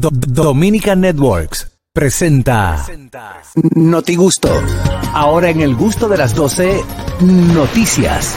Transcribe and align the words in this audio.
Do- 0.00 0.10
Dominican 0.12 1.00
Networks 1.00 1.66
presenta 1.92 2.84
Noti 3.74 4.14
Gusto. 4.16 4.48
Ahora 5.12 5.50
en 5.50 5.60
el 5.60 5.74
gusto 5.74 6.08
de 6.08 6.18
las 6.18 6.34
12, 6.34 6.84
noticias. 7.20 8.36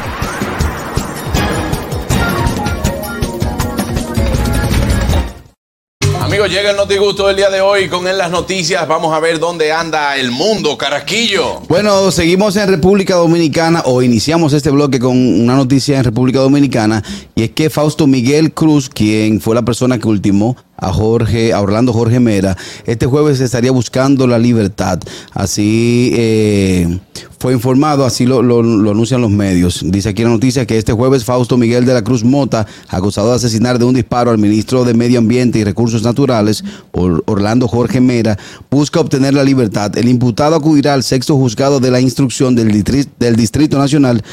Amigos, 6.22 6.50
llega 6.50 6.70
el 6.72 6.78
Notigusto 6.78 7.28
del 7.28 7.36
día 7.36 7.50
de 7.50 7.62
hoy 7.62 7.90
con 7.90 8.08
en 8.08 8.18
las 8.18 8.30
noticias. 8.32 8.88
Vamos 8.88 9.14
a 9.14 9.20
ver 9.20 9.40
dónde 9.40 9.72
anda 9.72 10.16
el 10.18 10.32
mundo, 10.32 10.78
Carasquillo. 10.78 11.60
Bueno, 11.68 12.10
seguimos 12.12 12.56
en 12.56 12.70
República 12.70 13.16
Dominicana 13.16 13.82
o 13.86 14.02
iniciamos 14.02 14.54
este 14.54 14.70
bloque 14.70 15.00
con 15.00 15.18
una 15.18 15.56
noticia 15.56 15.98
en 15.98 16.04
República 16.04 16.40
Dominicana 16.40 17.04
y 17.36 17.44
es 17.44 17.50
que 17.52 17.70
Fausto 17.70 18.08
Miguel 18.08 18.54
Cruz, 18.54 18.88
quien 18.88 19.42
fue 19.42 19.56
la 19.56 19.64
persona 19.64 19.98
que 19.98 20.08
ultimó 20.08 20.56
a 20.82 20.92
Jorge, 20.92 21.54
a 21.54 21.62
Orlando 21.62 21.94
Jorge 21.94 22.20
Mera, 22.20 22.58
este 22.86 23.06
jueves 23.06 23.40
estaría 23.40 23.72
buscando 23.72 24.28
la 24.28 24.38
libertad. 24.38 25.00
Así 25.32 26.12
eh, 26.16 27.00
fue 27.40 27.54
informado, 27.54 28.04
así 28.06 28.26
lo, 28.26 28.42
lo- 28.42 28.60
anuncian 28.92 29.22
los 29.22 29.32
medios. 29.32 29.82
Dice 29.86 30.10
aquí 30.10 30.24
la 30.24 30.30
noticia 30.30 30.66
que 30.66 30.78
este 30.78 30.92
jueves 30.94 31.24
Fausto 31.24 31.56
Miguel 31.58 31.86
de 31.86 31.94
la 31.94 32.04
Cruz 32.04 32.24
Mota, 32.24 32.68
acusado 32.90 33.30
de 33.30 33.36
asesinar 33.36 33.80
de 33.80 33.86
un 33.86 33.94
disparo 33.94 34.32
al 34.32 34.38
ministro 34.38 34.84
de 34.84 34.94
Medio 34.94 35.20
Ambiente 35.20 35.60
y 35.60 35.64
Recursos 35.64 36.04
Naturales, 36.04 36.64
Or- 36.92 37.24
Orlando 37.28 37.68
Jorge 37.68 38.02
Mera, 38.02 38.38
busca 38.70 39.00
obtener 39.00 39.34
la 39.34 39.44
libertad. 39.44 39.98
El 39.98 40.08
imputado 40.10 40.56
acudirá 40.56 40.94
al 40.94 41.04
sexto 41.04 41.36
juzgado 41.38 41.80
de 41.80 41.92
la 41.92 42.02
instrucción 42.02 42.56
del, 42.56 42.84
del 43.20 43.36
Distrito 43.36 43.78
Nacional 43.78 44.24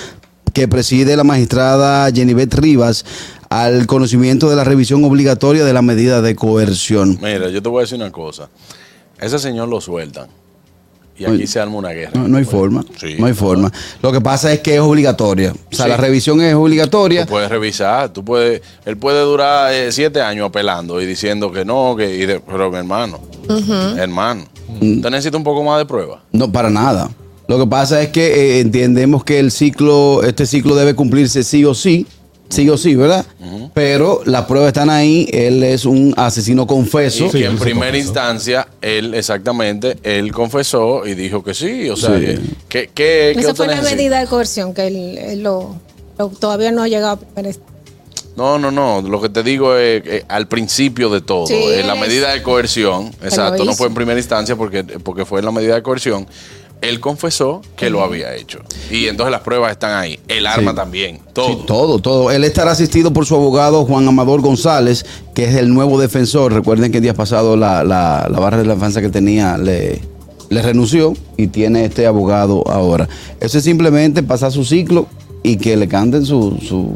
que 0.59 0.67
preside 0.69 1.17
la 1.17 1.23
magistrada 1.23 2.11
Jenibet 2.11 2.53
Rivas 2.55 3.05
al 3.49 3.87
conocimiento 3.87 4.51
de 4.51 4.57
la 4.57 4.65
revisión 4.65 5.05
obligatoria 5.05 5.65
de 5.65 5.73
la 5.73 5.83
medida 5.83 6.21
de 6.21 6.35
coerción. 6.35 7.17
Mira, 7.23 7.49
yo 7.49 7.63
te 7.63 7.69
voy 7.69 7.79
a 7.79 7.83
decir 7.83 7.97
una 7.97 8.11
cosa. 8.11 8.49
Ese 9.21 9.39
señor 9.39 9.69
lo 9.69 9.81
sueltan. 9.81 10.27
Y 11.17 11.25
aquí 11.25 11.33
Oye, 11.35 11.47
se 11.47 11.59
arma 11.61 11.77
una 11.77 11.91
guerra. 11.91 12.13
No, 12.15 12.27
no 12.29 12.39
hay 12.39 12.45
forma. 12.45 12.85
Sí, 12.97 13.15
no 13.19 13.27
hay 13.27 13.35
forma. 13.35 13.73
Lo 14.03 14.11
que 14.13 14.21
pasa 14.21 14.53
es 14.53 14.61
que 14.61 14.75
es 14.75 14.81
obligatoria. 14.81 15.53
O 15.53 15.75
sea, 15.75 15.85
Sí. 15.87 15.91
la 15.91 15.97
revisión 15.97 16.41
es 16.41 16.55
obligatoria. 16.55 17.25
Tú 17.25 17.31
puedes 17.31 17.49
revisar, 17.51 18.13
tú 18.13 18.25
puedes, 18.25 18.61
él 18.85 18.97
puede 18.97 19.21
durar 19.23 19.73
eh, 19.73 19.91
siete 19.93 20.21
años 20.21 20.49
apelando 20.49 21.01
y 21.01 21.07
diciendo 21.07 21.51
que 21.53 21.65
no, 21.65 21.95
que, 21.97 22.17
y 22.17 22.27
de- 22.27 22.41
pero 22.41 22.71
mi 22.71 22.79
hermano, 22.79 23.21
hermano, 23.97 24.45
Mm. 24.81 24.97
usted 24.97 25.11
necesita 25.11 25.37
un 25.37 25.45
poco 25.45 25.63
más 25.65 25.79
de 25.79 25.87
prueba. 25.87 26.21
No, 26.31 26.51
para 26.53 26.69
nada. 26.71 27.09
Lo 27.49 27.59
que 27.59 27.67
pasa 27.67 28.03
es 28.03 28.09
que 28.11 28.27
eh, 28.27 28.61
entendemos 28.61 29.25
que 29.25 29.39
el 29.41 29.51
ciclo, 29.51 30.23
este 30.23 30.45
ciclo 30.47 30.77
debe 30.77 30.95
cumplirse 30.95 31.43
sí 31.43 31.65
o 31.65 31.75
sí, 31.75 32.07
sí 32.51 32.69
o 32.69 32.77
sí, 32.77 32.95
¿verdad? 32.95 33.25
Pero 33.73 34.21
las 34.27 34.45
pruebas 34.45 34.69
están 34.69 34.91
ahí. 34.91 35.29
Él 35.33 35.63
es 35.65 35.87
un 35.87 36.13
asesino 36.19 36.67
confeso. 36.67 37.31
y 37.33 37.45
en 37.45 37.57
primera 37.59 37.97
instancia, 37.97 38.69
él 38.83 39.15
exactamente, 39.15 39.97
él 40.03 40.31
confesó 40.33 41.07
y 41.07 41.15
dijo 41.15 41.43
que 41.43 41.55
sí. 41.55 41.89
O 41.89 41.97
sea, 41.97 42.19
Sí. 42.19 42.39
que, 42.69 42.89
que, 42.89 43.31
Esa 43.33 43.55
fue 43.55 43.67
la 43.67 43.81
medida 43.81 44.21
de 44.21 44.27
coerción 44.27 44.75
que 44.75 44.87
él, 44.89 45.17
él 45.19 45.43
lo, 45.43 45.75
lo- 46.19 46.29
todavía 46.29 46.71
no 46.71 46.83
ha 46.83 46.89
llegado 46.89 47.13
a 47.15 47.17
primera 47.19 47.49
instancia. 47.49 47.75
No, 48.37 48.59
no, 48.59 48.71
no. 48.71 49.01
Lo 49.03 49.21
que 49.23 49.31
te 49.31 49.43
digo 49.43 49.75
es 49.75 50.03
eh, 50.07 50.25
al 50.29 50.47
principio 50.49 51.09
de 51.11 51.23
todo. 51.23 51.47
Sí, 51.47 51.55
eh, 51.55 51.83
la 51.85 51.95
es- 51.95 52.01
medida 52.01 52.31
de 52.33 52.43
coerción, 52.43 53.07
exacto, 53.23 53.65
no 53.65 53.73
fue 53.75 53.87
en 53.89 53.95
primera 53.95 54.19
instancia 54.21 54.55
porque, 54.55 54.85
porque 54.85 55.25
fue 55.25 55.39
en 55.41 55.47
la 55.47 55.51
medida 55.53 55.75
de 55.75 55.83
coerción. 55.83 56.27
Él 56.81 57.01
confesó 57.01 57.63
que 57.77 57.91
lo 57.91 58.03
había 58.03 58.35
hecho. 58.35 58.61
Y 58.91 59.07
entonces 59.07 59.33
las 59.33 59.41
pruebas 59.41 59.73
están 59.73 59.93
ahí. 59.99 60.19
El 60.29 60.47
arma 60.47 60.75
también. 60.75 61.21
Todo. 61.33 61.49
Sí, 61.49 61.59
todo, 61.67 61.99
todo. 61.99 62.31
Él 62.31 62.45
estará 62.45 62.71
asistido 62.71 63.13
por 63.13 63.27
su 63.27 63.35
abogado 63.35 63.85
Juan 63.85 64.07
Amador 64.07 64.41
González, 64.41 65.05
que 65.35 65.45
es 65.45 65.55
el 65.57 65.73
nuevo 65.75 66.01
defensor. 66.01 66.53
Recuerden 66.53 66.93
que 66.93 66.99
el 66.99 67.03
día 67.03 67.15
pasado 67.15 67.57
la, 67.57 67.83
la, 67.85 68.29
la 68.31 68.41
barra 68.41 68.59
de 68.59 68.65
la 68.65 68.75
defensa 68.75 69.01
que 69.01 69.09
tenía 69.09 69.59
le, 69.59 70.01
le 70.51 70.63
renunció 70.63 71.15
y 71.37 71.49
tiene 71.49 71.85
este 71.85 72.07
abogado 72.07 72.63
ahora. 72.69 73.09
Eso 73.41 73.59
es 73.59 73.65
simplemente 73.65 74.23
pasar 74.23 74.53
su 74.53 74.65
ciclo 74.65 75.07
y 75.43 75.57
que 75.57 75.77
le 75.77 75.89
canten 75.89 76.25
su... 76.25 76.59
su 76.63 76.95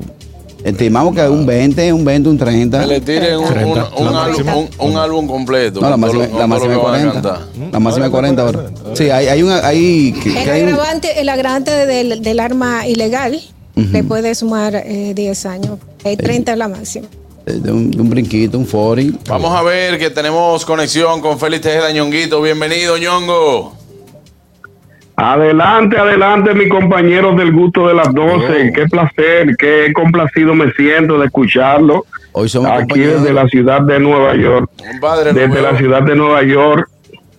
estimamos 0.65 1.15
que 1.15 1.29
un 1.29 1.45
20, 1.47 1.93
un 1.93 2.05
20, 2.05 2.29
un 2.29 2.39
30. 2.39 2.81
Que 2.81 2.87
le 2.87 3.01
tiren 3.01 3.37
un, 3.39 3.45
un- 3.45 3.51
30. 3.53 3.89
un 3.99 4.17
álbum, 4.17 4.43
un- 4.79 4.91
un 4.91 4.97
álbum 4.97 5.27
completo. 5.27 5.81
No, 5.81 5.91
la 5.91 5.97
máxima, 5.97 6.25
todo 6.25 6.33
lo- 6.35 6.39
la 6.41 6.47
máxima 6.47 6.73
es 6.75 6.79
que 6.79 6.85
van 6.85 6.95
a 6.95 6.99
40. 6.99 7.13
cantar. 7.23 7.49
La 7.73 7.79
máxima 7.81 8.07
es 8.07 8.11
40 8.13 8.43
ahora. 8.43 8.59
40. 8.63 8.97
Sí, 8.97 9.11
hay, 9.11 9.27
hay, 9.29 9.43
una, 9.43 9.67
hay, 9.67 10.13
que- 10.23 10.29
El 10.39 10.45
que 10.45 10.51
hay 10.51 10.63
un- 10.63 10.69
agravante, 10.71 11.21
el 11.21 11.29
agravante 11.29 11.71
del, 11.87 12.23
del 12.23 12.41
arma 12.41 12.87
ilegal 12.87 13.41
le 13.75 14.05
puede 14.05 14.35
sumar 14.35 14.75
eh, 14.77 15.13
10 15.15 15.47
años. 15.47 15.79
Hay 16.05 16.17
30 16.17 16.53
es 16.53 16.59
la 16.59 16.69
máxima. 16.69 17.07
de 17.47 17.73
un, 17.73 17.91
de 17.91 18.01
un 18.01 18.09
brinquito, 18.09 18.57
un 18.57 18.65
40. 18.67 19.19
Vamos 19.33 19.53
a 19.53 19.63
ver 19.63 19.99
que 19.99 20.11
tenemos 20.11 20.65
conexión 20.65 21.21
con 21.21 21.41
Félix 21.41 21.63
Tejeda 21.63 21.91
Ñonguito. 21.91 22.41
Bienvenido, 22.41 22.97
Ñongo. 22.99 23.75
Adelante, 25.17 25.99
adelante, 25.99 26.55
mis 26.55 26.69
compañeros 26.71 27.37
del 27.37 27.53
gusto 27.53 27.87
de 27.87 27.95
las 27.95 28.13
12. 28.15 28.73
Qué 28.75 28.87
placer, 28.87 29.55
qué 29.59 29.93
complacido 29.95 30.55
me 30.55 30.73
siento 30.73 31.19
de 31.19 31.27
escucharlo. 31.27 32.07
Hoy 32.33 32.49
somos 32.49 32.71
Aquí 32.71 32.81
compañeros. 32.81 33.21
desde 33.23 33.35
la 33.35 33.47
ciudad 33.49 33.83
de 33.83 34.01
Nueva 34.01 34.35
York. 34.37 34.71
Compadre, 34.91 35.33
Desde 35.35 35.49
veo- 35.49 35.63
la 35.71 35.77
ciudad 35.79 36.03
de 36.03 36.17
Nueva 36.17 36.43
York. 36.43 36.89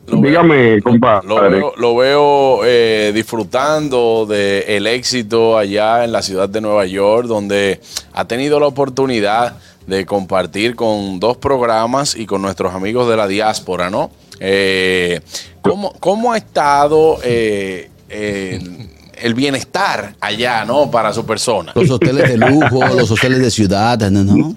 Lo 0.07 0.19
veo- 0.21 0.29
Dígame, 0.29 0.75
Lo 0.77 0.83
compadre. 0.83 1.49
veo, 1.49 1.73
lo 1.77 1.95
veo, 1.95 2.59
eh, 2.65 3.11
disfrutando 3.15 4.25
del 4.27 4.85
éxito 4.85 5.57
allá 5.57 6.03
en 6.03 6.11
la 6.11 6.21
ciudad 6.21 6.47
de 6.49 6.61
Nueva 6.61 6.85
York, 6.85 7.25
donde 7.25 7.79
ha 8.13 8.25
tenido 8.25 8.59
la 8.59 8.67
oportunidad 8.67 9.55
de 9.87 10.05
compartir 10.05 10.75
con 10.75 11.19
dos 11.19 11.37
programas 11.37 12.15
y 12.15 12.25
con 12.27 12.41
nuestros 12.41 12.73
amigos 12.75 13.09
de 13.09 13.17
la 13.17 13.27
diáspora, 13.27 13.89
¿no? 13.89 14.11
Eh, 14.45 15.21
¿cómo, 15.61 15.93
cómo 16.01 16.33
ha 16.33 16.37
estado 16.37 17.17
eh, 17.23 17.89
el, 18.09 18.89
el 19.15 19.33
bienestar 19.33 20.15
allá, 20.19 20.65
¿no? 20.65 20.91
Para 20.91 21.13
su 21.13 21.25
persona. 21.25 21.71
Los 21.75 21.89
hoteles 21.89 22.27
de 22.27 22.37
lujo, 22.37 22.85
los 22.93 23.09
hoteles 23.09 23.39
de 23.39 23.49
ciudad, 23.49 23.97
¿no? 24.11 24.55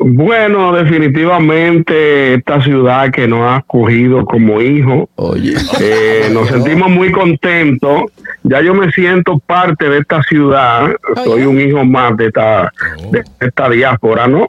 ¿No? 0.00 0.12
Bueno, 0.12 0.72
definitivamente 0.72 2.34
esta 2.34 2.62
ciudad 2.62 3.10
que 3.10 3.26
nos 3.26 3.40
ha 3.40 3.56
acogido 3.56 4.24
como 4.24 4.60
hijo. 4.60 5.08
Oye. 5.16 5.54
Eh, 5.80 6.28
nos 6.32 6.48
sentimos 6.48 6.90
muy 6.90 7.10
contentos. 7.12 8.04
Ya 8.44 8.60
yo 8.60 8.74
me 8.74 8.90
siento 8.92 9.38
parte 9.38 9.88
de 9.88 9.98
esta 9.98 10.22
ciudad. 10.22 10.90
Soy 11.24 11.42
un 11.42 11.60
hijo 11.60 11.84
más 11.84 12.16
de 12.16 12.26
esta, 12.26 12.72
de 13.10 13.22
esta 13.40 13.68
diáspora, 13.68 14.26
¿no? 14.28 14.48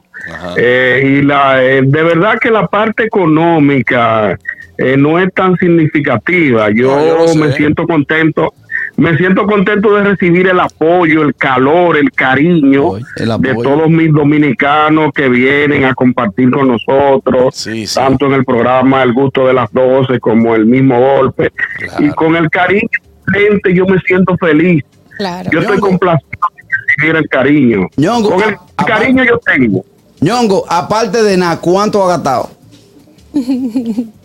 Eh, 0.56 1.18
y 1.18 1.22
la, 1.22 1.62
eh, 1.62 1.82
de 1.84 2.02
verdad 2.02 2.38
que 2.40 2.50
la 2.50 2.66
parte 2.66 3.04
económica 3.04 4.38
eh, 4.78 4.96
no 4.96 5.18
es 5.18 5.32
tan 5.34 5.56
significativa. 5.56 6.70
Yo, 6.70 6.96
me 7.36 7.52
siento 7.52 7.86
contento. 7.86 8.54
Me 9.00 9.16
siento 9.16 9.46
contento 9.46 9.94
de 9.94 10.02
recibir 10.04 10.46
el 10.48 10.60
apoyo, 10.60 11.22
el 11.22 11.34
calor, 11.34 11.96
el 11.96 12.10
cariño 12.12 12.84
Oye, 12.88 13.04
el 13.16 13.28
de 13.40 13.54
todos 13.54 13.88
mis 13.88 14.12
dominicanos 14.12 15.10
que 15.14 15.28
vienen 15.30 15.84
a 15.86 15.94
compartir 15.94 16.50
con 16.50 16.68
nosotros, 16.68 17.54
Sí, 17.54 17.86
sí. 17.86 17.94
tanto 17.94 18.26
en 18.26 18.34
el 18.34 18.44
programa 18.44 19.02
El 19.02 19.14
Gusto 19.14 19.46
de 19.46 19.54
las 19.54 19.72
12 19.72 20.20
como 20.20 20.54
el 20.54 20.66
mismo 20.66 21.00
golpe. 21.00 21.50
Claro. 21.78 22.04
Y 22.04 22.10
con 22.10 22.36
el 22.36 22.50
cariño 22.50 22.88
de 23.26 23.40
la 23.40 23.46
gente 23.48 23.74
yo 23.74 23.86
me 23.86 23.98
siento 24.00 24.36
feliz. 24.36 24.84
Claro. 25.16 25.48
Yo 25.50 25.60
estoy 25.60 25.76
Ñongo. 25.76 25.88
complacido 25.88 26.28
de 26.30 26.94
recibir 26.96 27.16
el 27.16 27.28
cariño. 27.30 27.86
Ñongo, 27.96 28.30
con 28.32 28.48
el 28.50 28.54
a- 28.76 28.84
cariño 28.84 29.24
yo 29.24 29.38
tengo. 29.38 29.82
Ñongo, 30.20 30.66
aparte 30.68 31.22
de 31.22 31.38
nada, 31.38 31.58
¿cuánto 31.58 32.04
ha 32.04 32.08
gastado? 32.08 32.50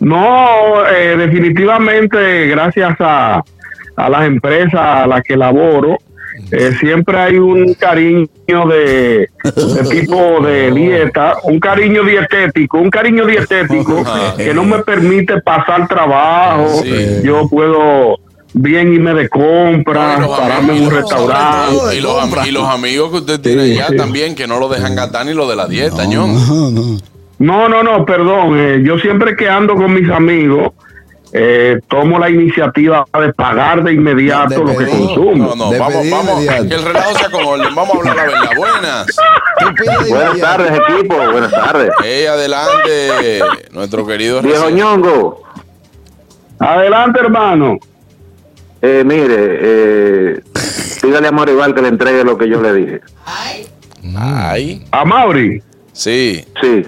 No, 0.00 0.86
eh, 0.86 1.16
definitivamente 1.16 2.46
gracias 2.48 2.96
a, 3.00 3.42
a 3.96 4.08
las 4.08 4.26
empresas 4.26 4.80
a 4.80 5.06
las 5.06 5.22
que 5.22 5.36
laboro, 5.36 5.96
eh, 6.52 6.72
siempre 6.78 7.18
hay 7.18 7.38
un 7.38 7.72
cariño 7.74 8.28
de, 8.68 9.28
de 9.42 9.82
tipo 9.90 10.40
de 10.44 10.70
dieta, 10.70 11.36
un 11.44 11.58
cariño 11.58 12.04
dietético, 12.04 12.78
un 12.78 12.90
cariño 12.90 13.24
dietético 13.24 14.04
que 14.36 14.52
no 14.52 14.64
me 14.64 14.78
permite 14.80 15.40
pasar 15.40 15.88
trabajo. 15.88 16.82
Sí. 16.82 17.22
Yo 17.24 17.48
puedo 17.48 18.18
bien 18.52 18.92
irme 18.92 19.14
de 19.14 19.28
compras, 19.30 20.20
No, 20.20 20.30
pararme 20.36 20.76
en 20.76 20.84
un 20.84 20.90
restaurante. 20.90 21.96
Y 21.96 22.00
los, 22.00 22.46
y 22.46 22.50
los 22.52 22.68
amigos 22.68 23.10
que 23.10 23.16
usted 23.16 23.40
tiene 23.40 23.64
Sí, 23.64 23.72
allá 23.72 23.88
sí. 23.88 23.96
también, 23.96 24.34
que 24.34 24.46
no 24.46 24.58
lo 24.60 24.68
dejan 24.68 24.94
gastar 24.94 25.24
ni 25.26 25.32
lo 25.32 25.48
de 25.48 25.56
la 25.56 25.66
dieta. 25.66 26.06
No, 26.06 26.26
no. 26.70 26.98
No, 27.38 27.68
no, 27.68 27.82
no, 27.82 28.04
perdón. 28.06 28.58
eh, 28.58 28.82
yo 28.82 28.98
siempre 28.98 29.36
que 29.36 29.46
ando 29.48 29.74
con 29.74 29.92
mis 29.92 30.08
amigos, 30.10 30.72
eh, 31.38 31.80
tomo 31.88 32.18
la 32.18 32.30
iniciativa 32.30 33.04
de 33.20 33.32
pagar 33.34 33.82
de 33.84 33.92
inmediato 33.92 34.48
De 34.64 34.72
lo 34.72 34.78
que 34.78 34.86
consumo. 34.86 35.48
No, 35.48 35.54
no, 35.54 35.70
De 35.70 35.78
vamos, 35.78 35.96
pedir 35.98 36.12
vamos, 36.12 36.32
inmediato. 36.42 36.68
que 36.68 36.74
el 36.76 36.82
relajo 36.82 37.18
sea 37.18 37.30
con 37.30 37.44
orden. 37.44 37.74
Vamos 37.74 37.94
a 37.94 37.98
hablar 37.98 38.16
la 38.16 38.22
verdad. 38.24 38.50
Buenas. 38.56 39.06
¿Qué 39.58 39.64
opina 39.66 39.98
de 39.98 40.08
Buenas 40.10 40.40
tardes, 40.40 40.72
equipo. 40.88 41.14
Buenas 41.32 41.50
tardes. 41.50 41.90
Hey, 42.02 42.26
adelante, 42.26 43.40
nuestro 43.72 44.06
querido 44.06 44.40
Viejo 44.40 44.70
ñongo, 44.70 45.42
Adelante, 46.58 47.20
hermano. 47.20 47.78
eh, 48.80 49.02
mire, 49.04 49.36
eh, 49.60 50.40
dígale 51.02 51.28
a 51.28 51.32
Morival 51.32 51.74
que 51.74 51.82
le 51.82 51.88
entregue 51.88 52.24
lo 52.24 52.38
que 52.38 52.48
yo 52.48 52.62
le 52.62 52.72
dije. 52.72 53.00
Ay, 54.18 54.82
A 54.92 55.04
Mauri. 55.04 55.62
sí. 55.92 56.44
Sí. 56.62 56.86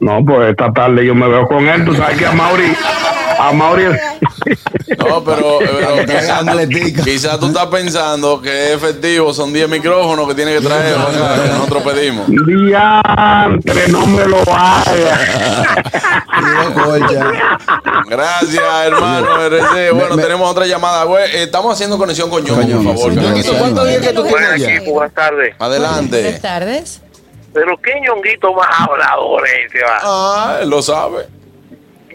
No, 0.00 0.24
pues 0.24 0.50
esta 0.50 0.72
tarde 0.72 1.04
yo 1.04 1.14
me 1.14 1.28
veo 1.28 1.46
con 1.46 1.68
él. 1.68 1.84
Tú 1.84 1.94
sabes 1.94 2.16
que 2.16 2.24
a 2.26 2.32
Mauri, 2.32 2.74
a 3.38 3.52
Mauri, 3.52 3.84
No, 3.84 5.22
pero, 5.22 5.58
pero 5.58 5.94
Está 6.00 7.04
quizás 7.04 7.38
tú 7.38 7.46
estás 7.46 7.66
pensando 7.66 8.40
que 8.40 8.48
es 8.68 8.70
efectivo, 8.72 9.34
son 9.34 9.52
10 9.52 9.68
micrófonos 9.68 10.26
que 10.26 10.34
tiene 10.34 10.54
que 10.54 10.62
traer, 10.62 10.96
¿verdad? 10.96 11.42
que 11.44 11.48
nosotros 11.50 11.82
pedimos. 11.82 12.26
diantre, 12.28 13.88
no 13.88 14.06
me 14.06 14.24
lo 14.24 14.40
haga. 14.40 14.84
Digo, 16.40 16.82
colcha. 16.82 17.26
Gracias, 18.08 18.62
hermano 18.86 19.42
RC. 19.42 19.90
Bueno, 19.92 20.16
me- 20.16 20.22
tenemos 20.22 20.50
otra 20.50 20.66
llamada. 20.66 21.04
Eh, 21.26 21.42
estamos 21.42 21.74
haciendo 21.74 21.98
conexión 21.98 22.30
con 22.30 22.42
Con 22.46 22.56
por 22.56 22.84
favor. 22.84 23.12
¿cuántos 23.58 23.86
días 23.88 24.00
que 24.00 24.12
tú 24.14 24.24
tienes 24.24 24.84
buenas 24.86 25.12
tardes. 25.12 25.54
Adelante. 25.58 26.22
Buenas 26.22 26.40
tardes. 26.40 27.02
Pero 27.52 27.76
qué 27.82 28.00
ñonguito 28.00 28.52
más 28.54 28.68
hablador 28.80 29.42
ese, 29.46 29.82
va. 29.82 29.98
Ah, 30.02 30.58
él 30.62 30.70
lo 30.70 30.80
sabe. 30.82 31.26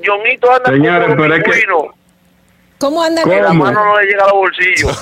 Ñonguito 0.02 0.52
anda 0.52 0.72
Señores, 0.72 1.08
como 1.10 1.22
pero 1.22 1.36
es 1.36 1.44
que- 1.44 1.52
pingüino, 1.52 1.94
¿Cómo 2.78 3.02
anda? 3.02 3.22
¿Cómo? 3.24 3.36
La 3.36 3.54
mano 3.54 3.86
no 3.86 4.00
le 4.00 4.06
llega 4.06 4.24
a 4.24 4.28
los 4.28 4.34
bolsillos. 4.36 5.02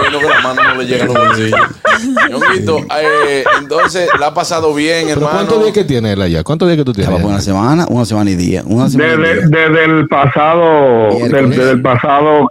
Los 0.00 0.20
que 0.20 0.28
la 0.28 0.40
mano 0.40 0.62
no 0.62 0.74
le 0.76 0.86
llega 0.86 1.04
a 1.04 1.06
los 1.06 1.14
bolsillos. 1.16 1.60
Ñonguito, 2.30 2.78
eh, 2.98 3.44
entonces, 3.58 4.08
¿la 4.18 4.28
ha 4.28 4.34
pasado 4.34 4.72
bien, 4.74 5.02
¿Pero 5.06 5.18
hermano? 5.20 5.34
cuántos 5.36 5.60
días 5.62 5.72
que 5.74 5.84
tiene 5.84 6.12
él 6.12 6.22
allá? 6.22 6.42
¿Cuántos 6.42 6.66
días 6.68 6.78
que 6.78 6.84
tú 6.84 6.92
tienes? 6.94 7.22
Una 7.22 7.40
semana, 7.42 7.86
una 7.90 8.04
semana 8.06 8.30
y 8.30 8.34
día. 8.36 8.62
Una 8.66 8.88
semana 8.88 9.12
y 9.12 9.16
Desde, 9.18 9.34
día. 9.48 9.68
desde 9.68 9.84
el 9.84 10.08
pasado, 10.08 11.08
desde 11.20 11.70
el 11.72 11.82
pasado 11.82 12.48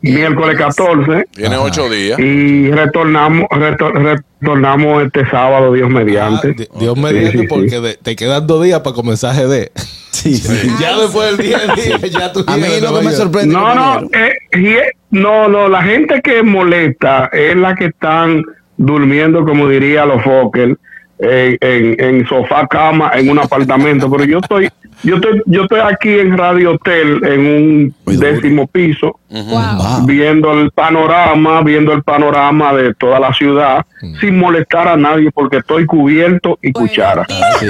miércoles 0.00 0.56
14 0.56 1.24
Tiene 1.34 1.56
ocho 1.56 1.88
días. 1.90 2.18
y 2.18 2.70
retornamos, 2.70 3.48
retor- 3.50 4.20
retornamos 4.40 5.04
este 5.04 5.28
sábado, 5.28 5.72
Dios 5.72 5.88
Ah, 5.90 5.94
mediante. 5.94 6.52
di- 6.52 6.68
Dios 6.78 6.96
mediante, 6.96 7.32
sí, 7.32 7.38
sí. 7.40 7.46
porque 7.48 7.80
de- 7.80 7.94
te 7.94 8.14
quedan 8.16 8.46
dos 8.46 8.62
días 8.64 8.80
para 8.80 8.94
comenzar 8.94 9.34
GD. 9.34 9.70
Sí, 10.10 10.34
sí. 10.34 10.68
ya 10.80 10.98
después 10.98 11.36
del 11.36 11.46
día, 11.46 11.58
día, 11.76 11.96
ya 12.08 12.32
tú 12.32 12.42
A 12.46 12.56
mí 12.56 12.64
lo 12.80 12.98
que 12.98 13.04
me 13.04 13.12
sorprende. 13.12 13.52
No, 13.54 13.74
no, 13.74 14.08
eh, 14.12 14.90
no, 15.10 15.48
no, 15.48 15.68
la 15.68 15.82
gente 15.82 16.20
que 16.22 16.42
molesta 16.42 17.28
es 17.32 17.54
la 17.56 17.74
que 17.76 17.86
están 17.86 18.42
durmiendo, 18.76 19.44
como 19.44 19.68
diría 19.68 20.04
los 20.06 20.22
Fokker, 20.22 20.76
en, 21.20 21.58
en, 21.60 21.96
en 22.00 22.26
sofá 22.28 22.66
cama 22.68 23.10
en 23.14 23.28
un 23.28 23.38
apartamento, 23.38 24.10
pero 24.10 24.24
yo 24.24 24.38
estoy, 24.38 24.68
yo 25.02 25.16
estoy, 25.16 25.42
yo 25.46 25.62
estoy 25.62 25.80
aquí 25.80 26.18
en 26.18 26.36
Radio 26.36 26.72
Hotel 26.72 27.20
en 27.24 27.40
un 27.40 27.94
Muy 28.04 28.16
duro. 28.16 28.28
décimo 28.28 28.66
piso. 28.66 29.18
Wow. 29.30 30.06
viendo 30.06 30.52
el 30.52 30.70
panorama, 30.70 31.60
viendo 31.62 31.92
el 31.92 32.02
panorama 32.02 32.72
de 32.72 32.94
toda 32.94 33.20
la 33.20 33.32
ciudad, 33.34 33.84
sin 34.20 34.38
molestar 34.38 34.88
a 34.88 34.96
nadie 34.96 35.30
porque 35.30 35.58
estoy 35.58 35.84
cubierto 35.84 36.58
y 36.62 36.72
cuchara. 36.72 37.26
Dice 37.28 37.66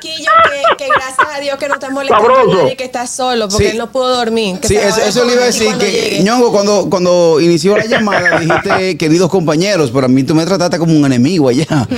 que, 0.00 0.10
que 0.76 0.88
gracias 0.88 1.18
a 1.36 1.40
Dios 1.40 1.56
que 1.58 1.68
no 1.68 1.74
está 1.74 1.88
molestando 1.90 2.26
Sabroso. 2.26 2.58
a 2.58 2.62
nadie, 2.64 2.76
que 2.76 2.84
está 2.84 3.06
solo, 3.06 3.48
porque 3.48 3.66
Sí. 3.66 3.70
él 3.70 3.78
no 3.78 3.92
pudo 3.92 4.16
dormir. 4.16 4.58
que 4.58 4.66
Sí, 4.68 4.76
eso, 4.76 5.00
eso 5.02 5.24
le 5.24 5.34
iba 5.34 5.42
a 5.42 5.46
decir 5.46 5.66
cuando 5.66 5.84
que. 5.84 6.20
Ñongo, 6.24 6.50
cuando, 6.52 6.90
cuando 6.90 7.40
inició 7.40 7.76
la 7.76 7.86
llamada 7.86 8.38
dijiste 8.40 8.98
queridos 8.98 9.30
compañeros, 9.30 9.92
pero 9.92 10.06
a 10.06 10.08
mí 10.08 10.24
tú 10.24 10.34
me 10.34 10.44
trataste 10.44 10.78
como 10.78 10.94
un 10.96 11.04
enemigo 11.06 11.48
allá. 11.48 11.66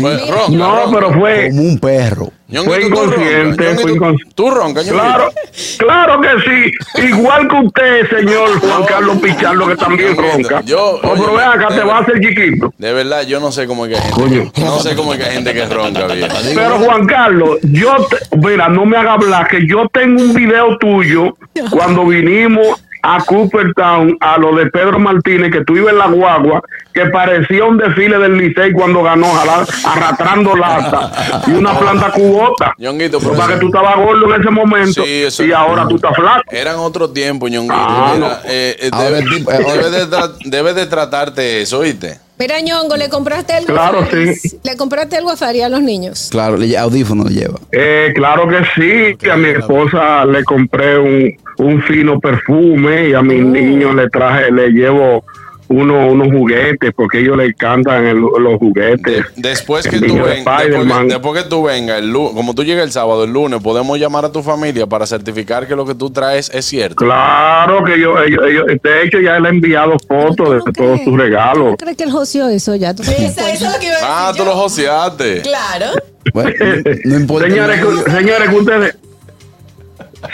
Pues, 0.00 0.28
ronca, 0.28 0.48
No, 0.50 0.76
ronca. 0.84 0.98
pero 0.98 1.12
fue, 1.18 1.48
como 1.50 1.62
un 1.62 1.78
perro. 1.78 2.30
Fue 2.64 2.80
inconsciente, 2.86 3.74
fue 3.76 3.92
inconsciente. 3.92 4.34
Tú 4.36 4.50
ronca. 4.50 4.82
Claro, 4.84 5.32
claro 5.78 6.20
que 6.20 6.28
sí. 6.44 7.02
Igual 7.08 7.48
que 7.48 7.56
usted, 7.56 8.08
señor 8.10 8.60
Juan 8.60 8.84
Carlos 8.84 9.16
Pichardo, 9.18 9.66
que 9.66 9.76
también 9.76 10.16
ronca. 10.16 10.62
Yo- 10.64 11.00
oh, 11.02 11.14
pero 11.14 11.38
acá, 11.38 11.68
te 11.68 11.80
va 11.82 11.98
a 11.98 12.00
hacer 12.02 12.20
chiquito. 12.20 12.72
De 12.78 12.92
verdad, 12.92 13.22
yo 13.26 13.40
no 13.40 13.50
sé 13.50 13.66
cómo 13.66 13.86
es 13.86 13.96
que 13.96 13.98
hay 14.00 14.12
gente. 14.12 14.60
No 14.60 14.78
sé 14.78 14.94
cómo 14.94 15.12
es 15.12 15.18
que 15.18 15.26
hay 15.26 15.34
gente 15.34 15.52
que 15.54 15.66
ronca 15.66 16.06
bien. 16.06 16.28
Pero 16.54 16.78
Juan 16.78 17.06
Carlos, 17.06 17.58
yo, 17.62 17.96
te- 18.08 18.36
mira, 18.36 18.68
no 18.68 18.84
me 18.84 18.96
haga 18.96 19.14
hablar, 19.14 19.48
que 19.48 19.66
yo 19.66 19.88
tengo 19.92 20.22
un 20.22 20.32
video 20.34 20.78
tuyo 20.78 21.36
cuando 21.70 22.06
vinimos 22.06 22.80
a 23.08 23.18
Cooperstown, 23.24 24.16
a 24.20 24.36
lo 24.38 24.54
de 24.56 24.66
Pedro 24.66 24.98
Martínez, 24.98 25.52
que 25.52 25.64
tú 25.64 25.76
ibas 25.76 25.92
en 25.92 25.98
la 25.98 26.06
guagua, 26.06 26.62
que 26.92 27.06
parecía 27.06 27.64
un 27.64 27.76
desfile 27.78 28.18
del 28.18 28.36
Licey 28.36 28.72
cuando 28.72 29.02
ganó, 29.02 29.28
ojalá, 29.30 29.64
arrastrando 29.84 30.56
lata 30.56 31.12
y 31.46 31.52
una 31.52 31.78
planta 31.78 32.10
cubota. 32.10 32.74
Ñonguito, 32.78 33.18
Pero 33.20 33.34
para 33.34 33.54
que 33.54 33.60
tú 33.60 33.66
estabas 33.66 33.96
gordo 33.96 34.34
en 34.34 34.40
ese 34.40 34.50
momento 34.50 35.04
Sí, 35.04 35.22
eso- 35.24 35.44
y 35.44 35.52
ahora 35.52 35.86
tú 35.88 35.96
estás 35.96 36.14
flaco. 36.16 36.42
Eran 36.50 36.76
otros 36.76 37.12
tiempos, 37.14 37.50
Ñonguito. 37.50 37.74
Ah, 37.78 38.12
Mira, 38.14 38.28
no. 38.28 38.34
eh, 38.44 38.76
eh, 38.80 38.90
Ahora 38.92 39.04
debe, 39.10 39.18
el 39.20 39.28
tipo- 39.30 39.52
eh, 39.52 39.56
de 39.90 40.06
tra- 40.08 40.36
debe 40.44 40.74
de 40.74 40.86
tratarte 40.86 41.60
eso, 41.62 41.78
¿oíste? 41.78 42.18
Mira, 42.38 42.60
Ñongo, 42.60 42.96
¿le 42.96 43.08
compraste 43.08 43.54
algo? 43.54 43.68
Claro, 43.72 44.00
a- 44.00 44.06
sí. 44.34 44.58
¿Le 44.62 44.76
compraste 44.76 45.16
algo 45.16 45.30
a 45.30 45.36
Faria 45.36 45.66
a 45.66 45.68
los 45.70 45.80
niños? 45.80 46.28
Claro, 46.30 46.56
le- 46.58 46.76
audífono 46.76 47.24
lo 47.24 47.30
lleva. 47.30 47.58
Eh, 47.72 48.12
claro 48.14 48.46
que 48.46 48.58
sí, 48.74 49.16
que 49.16 49.30
a 49.30 49.36
mi 49.36 49.48
esposa 49.48 50.24
le 50.26 50.44
compré 50.44 50.98
un, 50.98 51.34
un 51.58 51.82
fino 51.82 52.20
perfume 52.20 53.08
y 53.08 53.14
a 53.14 53.22
mis 53.22 53.42
niños 53.42 53.94
le 53.94 54.10
traje, 54.10 54.50
le 54.52 54.68
llevo 54.68 55.24
uno, 55.68 56.08
unos 56.08 56.28
juguetes 56.28 56.92
porque 56.94 57.20
ellos 57.20 57.36
les 57.36 57.48
encantan 57.50 58.06
el- 58.06 58.18
los 58.20 58.58
juguetes. 58.58 59.24
Después 59.36 59.86
que 59.88 59.98
tú 60.00 60.14
vengas, 60.22 60.64
después, 60.64 60.86
que- 60.86 61.06
después 61.08 61.42
que 61.42 61.48
tú 61.48 61.62
vengas, 61.64 61.98
el 61.98 62.10
lu- 62.10 62.32
como 62.34 62.54
tú 62.54 62.64
llegas 62.64 62.84
el 62.84 62.92
sábado, 62.92 63.24
el 63.24 63.32
lunes, 63.32 63.60
podemos 63.62 63.98
llamar 63.98 64.24
a 64.24 64.32
tu 64.32 64.42
familia 64.42 64.86
para 64.86 65.06
certificar 65.06 65.66
que 65.66 65.74
lo 65.76 65.84
que 65.84 65.94
tú 65.94 66.10
traes 66.10 66.50
es 66.54 66.64
cierto. 66.64 66.96
Claro 66.96 67.84
que 67.84 68.00
yo, 68.00 68.20
ellos, 68.22 68.42
ellos- 68.48 68.66
de 68.82 69.02
hecho 69.02 69.20
ya 69.20 69.38
le 69.40 69.48
he 69.48 69.52
enviado 69.52 69.96
fotos 70.08 70.50
de 70.50 70.60
¿Cómo 70.60 70.72
todos 70.72 71.00
sus 71.02 71.16
regalos. 71.18 71.70
¿No 71.72 71.76
crees 71.76 71.96
que 71.96 72.04
él 72.04 72.10
joció 72.12 72.48
eso 72.48 72.74
ya? 72.76 72.94
¿Tú 72.94 73.02
sabes 73.02 73.20
Eso, 73.20 73.40
eso 73.46 73.66
es 73.66 73.72
lo 73.72 73.78
que 73.80 73.86
iba 73.86 73.94
a 73.94 73.98
decir 73.98 74.08
Ah, 74.10 74.32
tú 74.32 74.38
yo. 74.38 74.44
lo 74.46 74.52
joseaste. 74.52 75.42
Claro. 75.42 75.86
Bueno, 76.34 76.50
no, 76.60 76.92
no 77.04 77.16
importa. 77.20 77.48
Señores, 77.48 77.80
que- 77.80 78.10
señores, 78.10 78.48
que 78.50 78.54
ustedes, 78.56 78.96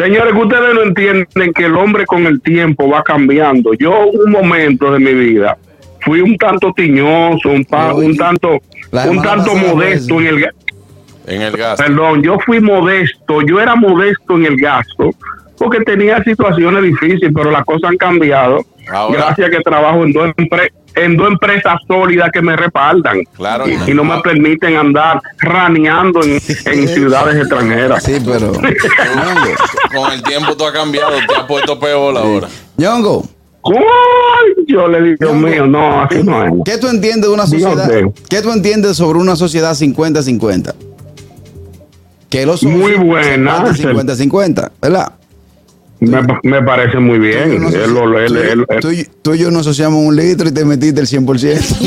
señores, 0.03 0.33
que 0.35 0.39
ustedes 0.41 0.75
no 0.75 0.83
entienden 0.83 1.53
que 1.55 1.65
el 1.65 1.77
hombre 1.77 2.05
con 2.07 2.27
el 2.27 2.41
tiempo 2.41 2.89
va 2.89 3.03
cambiando. 3.03 3.73
Yo 3.75 4.07
un 4.09 4.31
momento 4.31 4.93
de 4.93 4.99
mi 4.99 5.13
vida 5.15 5.57
fui 6.01 6.21
un 6.21 6.37
tanto 6.37 6.73
tiñoso, 6.75 7.49
un, 7.51 7.65
pa- 7.65 7.95
Oye, 7.95 8.07
un 8.07 8.17
tanto, 8.17 8.59
un 9.09 9.23
tanto 9.23 9.55
modesto 9.55 10.21
en 10.21 10.27
el 10.27 10.49
En 11.27 11.43
el 11.43 11.57
gas. 11.57 11.79
perdón, 11.81 12.23
yo 12.23 12.39
fui 12.45 12.61
modesto, 12.61 13.43
yo 13.43 13.61
era 13.61 13.75
modesto 13.77 14.37
en 14.37 14.47
el 14.47 14.57
gasto 14.57 15.11
porque 15.59 15.79
tenía 15.81 16.21
situaciones 16.25 16.83
difíciles, 16.83 17.31
pero 17.35 17.51
las 17.53 17.65
cosas 17.65 17.91
han 17.91 17.97
cambiado. 17.97 18.65
Ahora- 18.91 19.17
gracias 19.27 19.51
que 19.51 19.61
trabajo 19.61 20.03
en 20.03 20.13
dos, 20.13 20.31
empre- 20.37 20.73
en 20.94 21.17
dos 21.17 21.29
empresas 21.29 21.75
sólidas 21.89 22.31
que 22.33 22.43
me 22.43 22.56
respaldan 22.56 23.23
Claro. 23.37 23.65
y, 23.69 23.91
y 23.91 23.94
no 23.94 24.05
me 24.05 24.21
permiten 24.21 24.77
andar 24.77 25.21
raneando 25.39 26.23
en, 26.23 26.33
en 26.67 26.89
ciudades 26.89 27.37
extranjeras. 27.37 28.03
Sí, 28.03 28.19
pero. 28.25 28.53
Con 28.53 30.13
el 30.13 30.22
tiempo 30.22 30.56
tú 30.56 30.65
has 30.67 30.72
cambiado, 30.72 31.13
te 31.29 31.34
has 31.34 31.44
puesto 31.44 31.79
peor 31.79 32.17
ahora. 32.17 32.49
Ñongo, 32.77 33.25
Uy, 33.65 34.65
yo 34.67 34.89
le 34.89 35.01
digo, 35.03 35.17
Dios 35.20 35.34
mío, 35.34 35.67
no, 35.67 36.03
así 36.03 36.20
no 36.25 36.44
es. 36.44 36.53
¿qué 36.65 36.79
tú 36.79 36.89
entiendes 36.89 37.29
de 37.29 37.34
una 37.34 37.46
sociedad? 37.46 37.89
¿Qué 38.29 38.43
tú 38.43 38.51
entiendes 38.51 38.96
sobre 38.96 39.20
una 39.20 39.37
sociedad 39.37 39.72
50-50? 39.72 40.75
Que 42.29 42.44
los 42.44 42.63
Muy 42.65 42.93
se 42.94 42.99
buena, 42.99 43.63
parten 43.63 43.94
50-50, 43.94 44.70
¿verdad? 44.81 45.13
Me, 46.03 46.21
me 46.43 46.63
parece 46.63 46.99
muy 46.99 47.19
bien. 47.19 47.63
Él 47.73 47.97
él- 48.17 48.37
él- 48.69 48.81
tú 48.81 48.91
y- 48.91 49.06
tú 49.23 49.35
y 49.35 49.39
yo 49.39 49.51
nos 49.51 49.61
asociamos 49.63 50.01
un 50.05 50.17
litro 50.17 50.49
y 50.49 50.53
te 50.53 50.65
metiste 50.65 51.01
el 51.01 51.06
100%. 51.06 51.79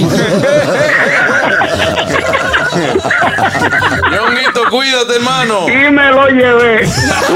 Ñonguito, 4.11 4.61
cuídate, 4.69 5.15
hermano. 5.15 5.67
y 5.69 5.91
me 5.91 6.09
lo 6.11 6.27
llevé. 6.27 6.87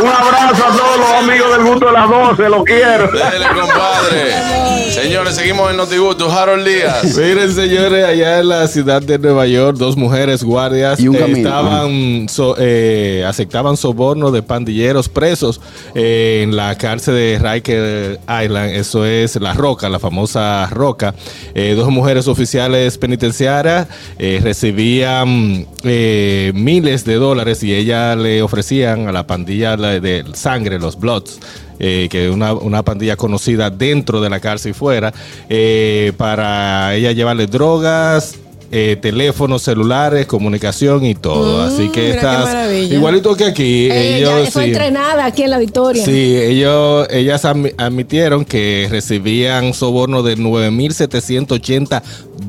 Un 0.02 0.08
abrazo 0.08 0.66
a 0.66 0.78
todos 0.78 0.98
los 1.00 1.12
amigos 1.24 1.52
del 1.58 1.66
gusto 1.68 1.86
de 1.88 1.92
las 1.94 2.10
12, 2.10 2.50
los 2.50 2.64
quiero. 2.64 3.08
Dele, 3.12 3.46
compadre. 3.54 4.92
Señores, 4.92 5.36
seguimos 5.36 5.70
en 5.72 5.78
Notigusto. 5.78 6.32
Harold 6.32 6.68
Díaz. 6.68 7.16
Miren, 7.18 7.54
señores, 7.54 8.06
allá 8.06 8.40
en 8.40 8.50
la 8.50 8.68
ciudad 8.68 9.02
de 9.02 9.18
Nueva 9.20 9.46
York, 9.48 9.78
dos 9.78 9.96
mujeres 9.96 10.44
guardias 10.44 11.00
Y 11.00 11.08
un 11.08 11.16
eh, 11.16 11.20
camino, 11.20 11.38
estaban 11.38 12.30
so- 12.30 12.56
eh, 12.58 13.24
aceptaban 13.28 13.78
soborno 13.78 14.32
de 14.32 14.42
pandilleros 14.44 15.08
presos 15.10 15.62
eh, 15.96 16.42
en 16.44 16.56
la 16.56 16.76
cárcel 16.78 17.16
de 17.16 17.40
Riker 17.42 18.20
Island. 18.44 18.72
Eso 18.76 19.06
es 19.06 19.36
la 19.40 19.54
Roca, 19.54 19.88
la 19.90 20.00
famosa 20.00 20.68
Roca. 20.72 21.14
Eh, 21.54 21.74
dos 21.78 21.90
mujeres 21.90 22.28
oficiales 22.28 22.98
penitenciarias 22.98 23.88
eh, 24.18 24.40
recibían 24.44 25.68
eh, 25.84 26.52
miles 26.56 27.06
de 27.06 27.16
dólares 27.20 27.62
y 27.64 27.74
ellas 27.74 28.18
le 28.18 28.42
ofrecían 28.42 29.08
a 29.08 29.12
la 29.12 29.28
pandilla 29.28 29.78
la- 29.78 30.00
de 30.00 30.24
sangre, 30.34 30.80
los 30.80 31.00
Bloods 31.00 31.40
eh, 31.82 32.08
que 32.12 32.30
una, 32.30 32.54
una 32.54 32.84
pandilla 32.84 33.16
conocida 33.16 33.70
dentro 33.70 34.20
de 34.20 34.30
la 34.30 34.40
cárcel 34.42 34.72
y 34.72 34.74
fuera, 34.74 35.14
eh, 35.48 36.12
para 36.18 36.94
ella 36.96 37.12
llevarle 37.14 37.48
drogas, 37.48 38.36
eh, 38.72 38.98
teléfonos 39.02 39.62
celulares, 39.64 40.26
comunicación 40.28 41.06
y 41.06 41.16
todo. 41.16 41.64
Mm, 41.66 41.68
Así 41.74 41.90
que 41.90 42.12
estás 42.12 42.72
igualito 42.92 43.36
que 43.36 43.46
aquí. 43.46 43.86
Ella 43.92 44.40
ellos, 44.40 44.50
fue 44.52 44.66
sí. 44.66 44.70
entrenada 44.70 45.26
aquí 45.26 45.44
en 45.44 45.50
la 45.50 45.58
Victoria. 45.60 46.04
Sí, 46.06 46.36
ellos, 46.38 47.08
ellas 47.12 47.46
admi- 47.46 47.74
admitieron 47.78 48.46
que 48.46 48.88
recibían 48.90 49.74
soborno 49.74 50.24
de 50.24 50.38
9.780 50.38 52.02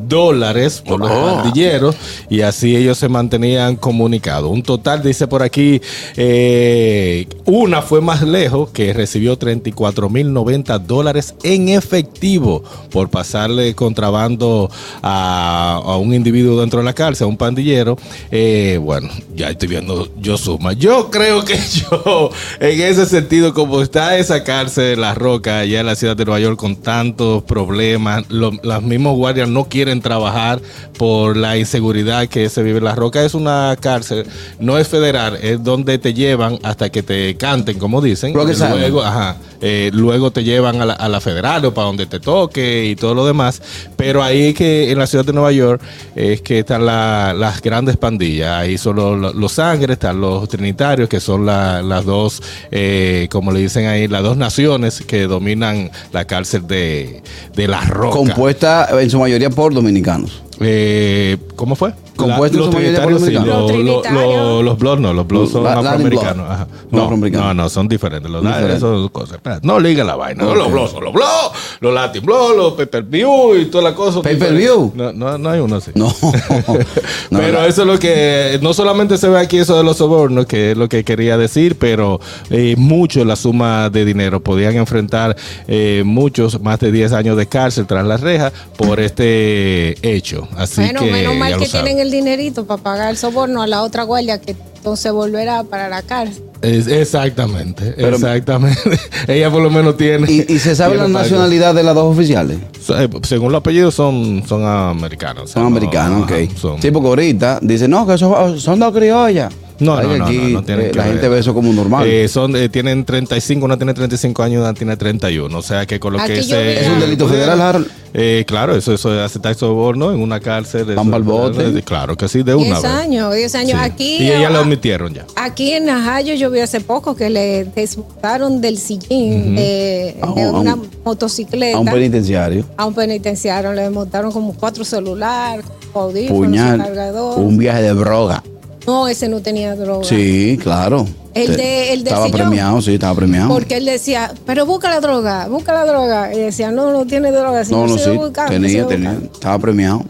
dólares 0.08 0.82
por 0.86 1.00
los 1.00 1.10
Oh. 1.10 1.36
pandilleros 1.42 1.94
y 2.28 2.40
así 2.42 2.76
ellos 2.76 2.98
se 2.98 3.08
mantenían 3.08 3.76
comunicados. 3.76 4.50
Un 4.50 4.62
total, 4.62 5.02
dice 5.02 5.26
por 5.26 5.42
aquí, 5.42 5.80
eh, 6.16 7.26
una 7.44 7.82
fue 7.82 8.00
más 8.00 8.22
lejos 8.22 8.70
que 8.70 8.92
recibió 8.92 9.36
34.090 9.38 10.78
dólares 10.78 11.34
en 11.42 11.68
efectivo 11.68 12.62
por 12.90 13.08
pasarle 13.08 13.74
contrabando 13.74 14.70
a, 15.02 15.80
a 15.84 15.96
un 15.96 16.09
individuo 16.14 16.60
dentro 16.60 16.80
de 16.80 16.84
la 16.84 16.92
cárcel, 16.92 17.24
a 17.24 17.28
un 17.28 17.36
pandillero. 17.36 17.96
Eh, 18.30 18.78
bueno, 18.82 19.08
ya 19.34 19.50
estoy 19.50 19.68
viendo 19.68 20.08
yo 20.20 20.36
suma. 20.38 20.72
Yo 20.72 21.10
creo 21.10 21.44
que 21.44 21.58
yo, 21.90 22.30
en 22.60 22.80
ese 22.80 23.06
sentido, 23.06 23.54
como 23.54 23.82
está 23.82 24.16
esa 24.18 24.44
cárcel, 24.44 25.00
La 25.00 25.14
Roca, 25.14 25.60
allá 25.60 25.80
en 25.80 25.86
la 25.86 25.94
ciudad 25.94 26.16
de 26.16 26.24
Nueva 26.24 26.40
York, 26.40 26.58
con 26.58 26.76
tantos 26.76 27.42
problemas, 27.44 28.24
lo- 28.30 28.52
las 28.62 28.82
mismas 28.82 29.14
guardias 29.14 29.48
no 29.48 29.64
quieren 29.64 30.00
trabajar 30.00 30.60
por 30.98 31.36
la 31.36 31.56
inseguridad 31.58 32.26
que 32.28 32.48
se 32.48 32.62
vive 32.62 32.80
La 32.80 32.94
Roca. 32.94 33.24
Es 33.24 33.34
una 33.34 33.76
cárcel, 33.80 34.26
no 34.58 34.78
es 34.78 34.88
federal, 34.88 35.38
es 35.42 35.62
donde 35.62 35.98
te 35.98 36.14
llevan 36.14 36.58
hasta 36.62 36.90
que 36.90 37.02
te 37.02 37.36
canten, 37.36 37.78
como 37.78 38.00
dicen. 38.00 38.32
Luego, 38.80 39.02
ajá, 39.02 39.36
eh, 39.60 39.90
luego 39.92 40.30
te 40.30 40.44
llevan 40.44 40.80
a 40.80 40.84
la, 40.86 40.92
a 40.94 41.08
la 41.08 41.20
federal 41.20 41.64
o 41.64 41.74
para 41.74 41.86
donde 41.86 42.06
te 42.06 42.20
toque 42.20 42.86
y 42.86 42.96
todo 42.96 43.14
lo 43.14 43.26
demás. 43.26 43.60
Pero 43.96 44.22
ahí 44.22 44.54
que 44.54 44.90
en 44.90 44.98
la 44.98 45.06
ciudad 45.06 45.24
de 45.24 45.32
Nueva 45.32 45.52
York 45.52 45.80
es 46.14 46.40
que 46.42 46.60
están 46.60 46.86
la- 46.86 47.34
las 47.36 47.60
grandes 47.62 47.96
pandillas. 47.96 48.50
Ahí 48.60 48.78
son 48.78 48.96
los, 48.96 49.18
los- 49.18 49.34
los 49.34 49.52
sangres, 49.52 49.94
están 49.94 50.20
los 50.20 50.48
trinitarios, 50.48 51.08
que 51.08 51.20
son 51.20 51.46
la- 51.46 51.82
las 51.82 52.04
dos, 52.04 52.42
eh, 52.70 53.28
como 53.30 53.52
le 53.52 53.60
dicen 53.60 53.86
ahí, 53.86 54.08
las 54.08 54.22
dos 54.22 54.36
naciones 54.36 55.02
que 55.06 55.22
dominan 55.26 55.90
la 56.12 56.24
cárcel 56.26 56.66
de, 56.66 57.22
de 57.54 57.68
La 57.68 57.80
Roca. 57.82 58.16
Compuesta 58.16 58.88
en 59.00 59.10
su 59.10 59.18
mayoría 59.18 59.50
por 59.50 59.72
dominicanos. 59.74 60.42
Eh, 60.60 61.36
¿Cómo 61.56 61.74
fue? 61.76 61.92
Compuesto 62.22 62.56
en 62.58 62.64
los 62.64 62.70
su 62.70 62.76
mayoría 62.78 63.02
por 63.02 63.16
trinitarios, 63.16 63.42
sí, 63.42 63.48
Los 63.48 63.60
lo- 63.60 63.66
trinitarios. 63.66 64.24
lo- 64.36 64.62
los 64.62 64.78
blood 64.78 64.98
no, 64.98 65.12
los 65.12 65.26
blood 65.26 65.48
son 65.48 65.64
La- 65.64 65.70
Latin 65.76 65.86
afroamericanos. 65.88 66.50
ajá. 66.50 66.66
No, 66.90 66.98
No, 66.98 67.02
afroamericanos. 67.04 67.46
no, 67.48 67.54
no, 67.62 67.68
son 67.68 67.88
diferentes. 67.88 68.30
Los 68.30 68.42
Diferentes. 68.44 68.80
son 68.80 69.08
cosas. 69.08 69.38
No 69.62 69.78
liga 69.80 70.04
la 70.04 70.16
vaina. 70.16 70.44
no, 70.44 70.50
Ok. 70.50 70.56
Los 70.56 70.72
blood 70.72 70.90
son 70.90 71.04
los 71.04 71.12
blood, 71.12 71.52
los 71.80 71.94
Latin 71.94 72.24
blood, 72.24 72.56
los 72.56 72.72
pay 72.74 72.86
per 72.86 73.02
view 73.04 73.56
y 73.56 73.66
toda 73.66 73.84
la 73.84 73.94
cosa. 73.94 74.22
¿Pay 74.22 74.36
per 74.36 74.54
view? 74.54 74.92
No, 74.94 75.12
no, 75.12 75.38
no 75.38 75.50
hay 75.50 75.60
uno 75.60 75.76
así. 75.76 75.90
No. 75.94 76.12
No, 77.30 77.38
pero 77.38 77.60
la- 77.60 77.66
eso 77.66 77.82
es 77.82 77.86
lo 77.88 77.98
que 77.98 78.58
no 78.62 78.72
solamente 78.74 79.16
se 79.18 79.28
ve 79.28 79.38
aquí 79.38 79.58
eso 79.58 79.76
de 79.76 79.84
los 79.84 79.96
sobornos, 79.98 80.46
que 80.46 80.72
es 80.72 80.76
lo 80.76 80.88
que 80.88 81.04
quería 81.04 81.36
decir, 81.38 81.76
pero 81.78 82.20
eh, 82.50 82.74
mucho 82.76 83.24
la 83.24 83.36
suma 83.36 83.88
de 83.90 84.04
dinero. 84.04 84.40
Podían 84.40 84.76
enfrentar 84.76 85.36
eh, 85.68 86.02
muchos, 86.04 86.60
más 86.60 86.80
de 86.80 86.90
10 86.92 87.12
años 87.12 87.36
de 87.36 87.46
cárcel 87.46 87.86
tras 87.86 88.04
las 88.06 88.20
rejas 88.20 88.52
por 88.76 88.98
este 89.00 89.94
hecho. 90.16 90.48
Así 90.56 90.80
bueno, 90.80 91.00
que 91.00 91.10
menos 91.12 91.36
mal 91.36 91.56
que 91.58 91.66
saben. 91.66 91.86
tienen 91.86 92.06
el 92.06 92.09
dinerito 92.10 92.66
para 92.66 92.82
pagar 92.82 93.10
el 93.10 93.16
soborno 93.16 93.62
a 93.62 93.66
la 93.66 93.82
otra 93.82 94.02
guardia 94.04 94.40
que 94.40 94.56
entonces 94.76 95.12
volverá 95.12 95.62
para 95.64 95.88
la 95.88 96.02
cárcel. 96.02 96.42
Es- 96.62 96.86
exactamente, 96.88 97.94
Pero- 97.96 98.16
exactamente. 98.16 98.80
Ella 99.28 99.50
por 99.50 99.62
lo 99.62 99.70
menos 99.70 99.96
tiene. 99.96 100.30
¿Y, 100.30 100.52
y 100.52 100.58
se 100.58 100.74
sabe 100.76 100.96
la 100.96 101.08
nacionalidad 101.08 101.74
de 101.74 101.82
las 101.82 101.94
dos 101.94 102.14
oficiales? 102.16 102.58
So- 102.82 102.98
eh, 103.00 103.08
Según 103.22 103.52
los 103.52 103.60
apellidos 103.60 103.94
son, 103.94 104.42
son 104.46 104.64
americanos. 104.66 105.44
o 105.44 105.46
sea, 105.46 105.54
Son 105.54 105.62
no- 105.64 105.68
americanos, 105.68 106.24
ajá, 106.24 106.34
ok. 106.34 106.56
son- 106.56 106.82
Sí, 106.82 106.90
porque 106.90 107.08
ahorita 107.08 107.58
dicen, 107.62 107.90
no, 107.90 108.06
que 108.06 108.18
son, 108.18 108.58
son 108.60 108.78
dos 108.78 108.92
criollas. 108.94 109.52
No, 109.80 109.96
Ay, 109.96 110.06
no, 110.06 110.16
no, 110.18 110.24
aquí, 110.26 110.36
no, 110.36 110.60
eh, 110.60 110.92
La 110.94 111.04
ver. 111.04 111.12
gente 111.12 111.28
ve 111.28 111.38
eso 111.38 111.54
como 111.54 111.72
normal. 111.72 112.06
Eh, 112.06 112.28
son, 112.28 112.54
eh, 112.54 112.68
tienen 112.68 113.04
35, 113.04 113.64
una 113.64 113.76
tiene 113.76 113.94
35 113.94 114.42
años, 114.42 114.60
una 114.62 114.74
tiene 114.74 114.96
31. 114.96 115.56
O 115.58 115.62
sea 115.62 115.86
que 115.86 115.98
con 115.98 116.12
lo 116.12 116.20
Aquí 116.20 116.34
que 116.34 116.42
se. 116.42 116.80
¿Es 116.82 116.88
un 116.88 117.00
delito 117.00 117.26
federal, 117.26 117.60
Harold? 117.60 117.86
Eh, 118.12 118.44
claro, 118.46 118.76
eso, 118.76 118.92
eso 118.92 119.14
es 119.14 119.20
aceptar 119.24 119.54
soborno 119.54 120.12
en 120.12 120.20
una 120.20 120.38
cárcel. 120.40 120.84
Van 120.94 121.10
pa'l 121.10 121.22
bote. 121.22 121.82
Claro 121.82 122.16
que 122.16 122.28
sí, 122.28 122.42
de 122.42 122.54
una 122.54 122.64
10 122.66 122.82
vez. 122.82 122.90
años, 122.92 123.34
10 123.34 123.54
años. 123.54 123.70
Sí. 123.78 123.84
Aquí, 123.90 124.16
Y 124.18 124.30
ella 124.30 124.50
lo 124.50 124.58
admitieron 124.58 125.14
ya. 125.14 125.24
aquí 125.36 125.72
en 125.72 125.86
Najayo 125.86 126.34
yo 126.34 126.50
vi 126.50 126.60
hace 126.60 126.80
poco 126.80 127.14
que 127.16 127.30
le 127.30 127.64
desmontaron 127.64 128.60
del 128.60 128.76
sillín 128.78 129.54
de, 129.56 130.16
A 130.20 130.28
un- 130.28 130.34
de 130.34 130.42
a 130.42 130.50
un- 130.50 130.56
una 130.56 130.72
a 130.72 130.78
motocicleta. 131.04 131.78
un 131.78 131.86
penitenciario. 131.86 132.64
a 132.76 132.84
un 132.84 132.94
penitenciario, 132.94 133.72
le 133.72 133.82
desmontaron 133.82 134.32
como 134.32 134.54
cuatro 134.54 134.84
celulares, 134.84 135.64
audífonos, 135.94 136.44
Puñal. 136.46 136.78
cargador. 136.78 137.38
Un 137.38 137.58
viaje 137.58 137.82
de 137.82 137.92
broga. 137.92 138.42
No, 138.86 139.08
ese 139.08 139.28
no 139.28 139.40
tenía 139.40 139.74
droga. 139.76 140.04
Sí, 140.04 140.58
claro. 140.62 141.06
El 141.34 141.56
de- 141.56 141.92
el 141.92 142.02
de 142.02 142.10
Estaba 142.10 142.26
sillón. 142.26 142.40
premiado, 142.40 142.82
sí, 142.82 142.94
estaba 142.94 143.14
premiado. 143.14 143.48
Porque 143.48 143.76
él 143.76 143.84
decía, 143.84 144.32
pero 144.46 144.66
busca 144.66 144.90
la 144.90 145.00
droga, 145.00 145.46
busca 145.48 145.72
la 145.72 145.84
droga. 145.84 146.34
Y 146.34 146.38
decía, 146.40 146.70
no, 146.72 146.90
no 146.90 147.06
tiene 147.06 147.30
droga. 147.30 147.64
Si 147.64 147.72
no, 147.72 147.86
no, 147.86 147.96
sigo 147.98 148.12
sí. 148.12 148.18
buscando, 148.18 148.52
Tenía, 148.52 148.86
tenía. 148.86 149.18
Estaba 149.32 149.58
premiado. 149.58 150.04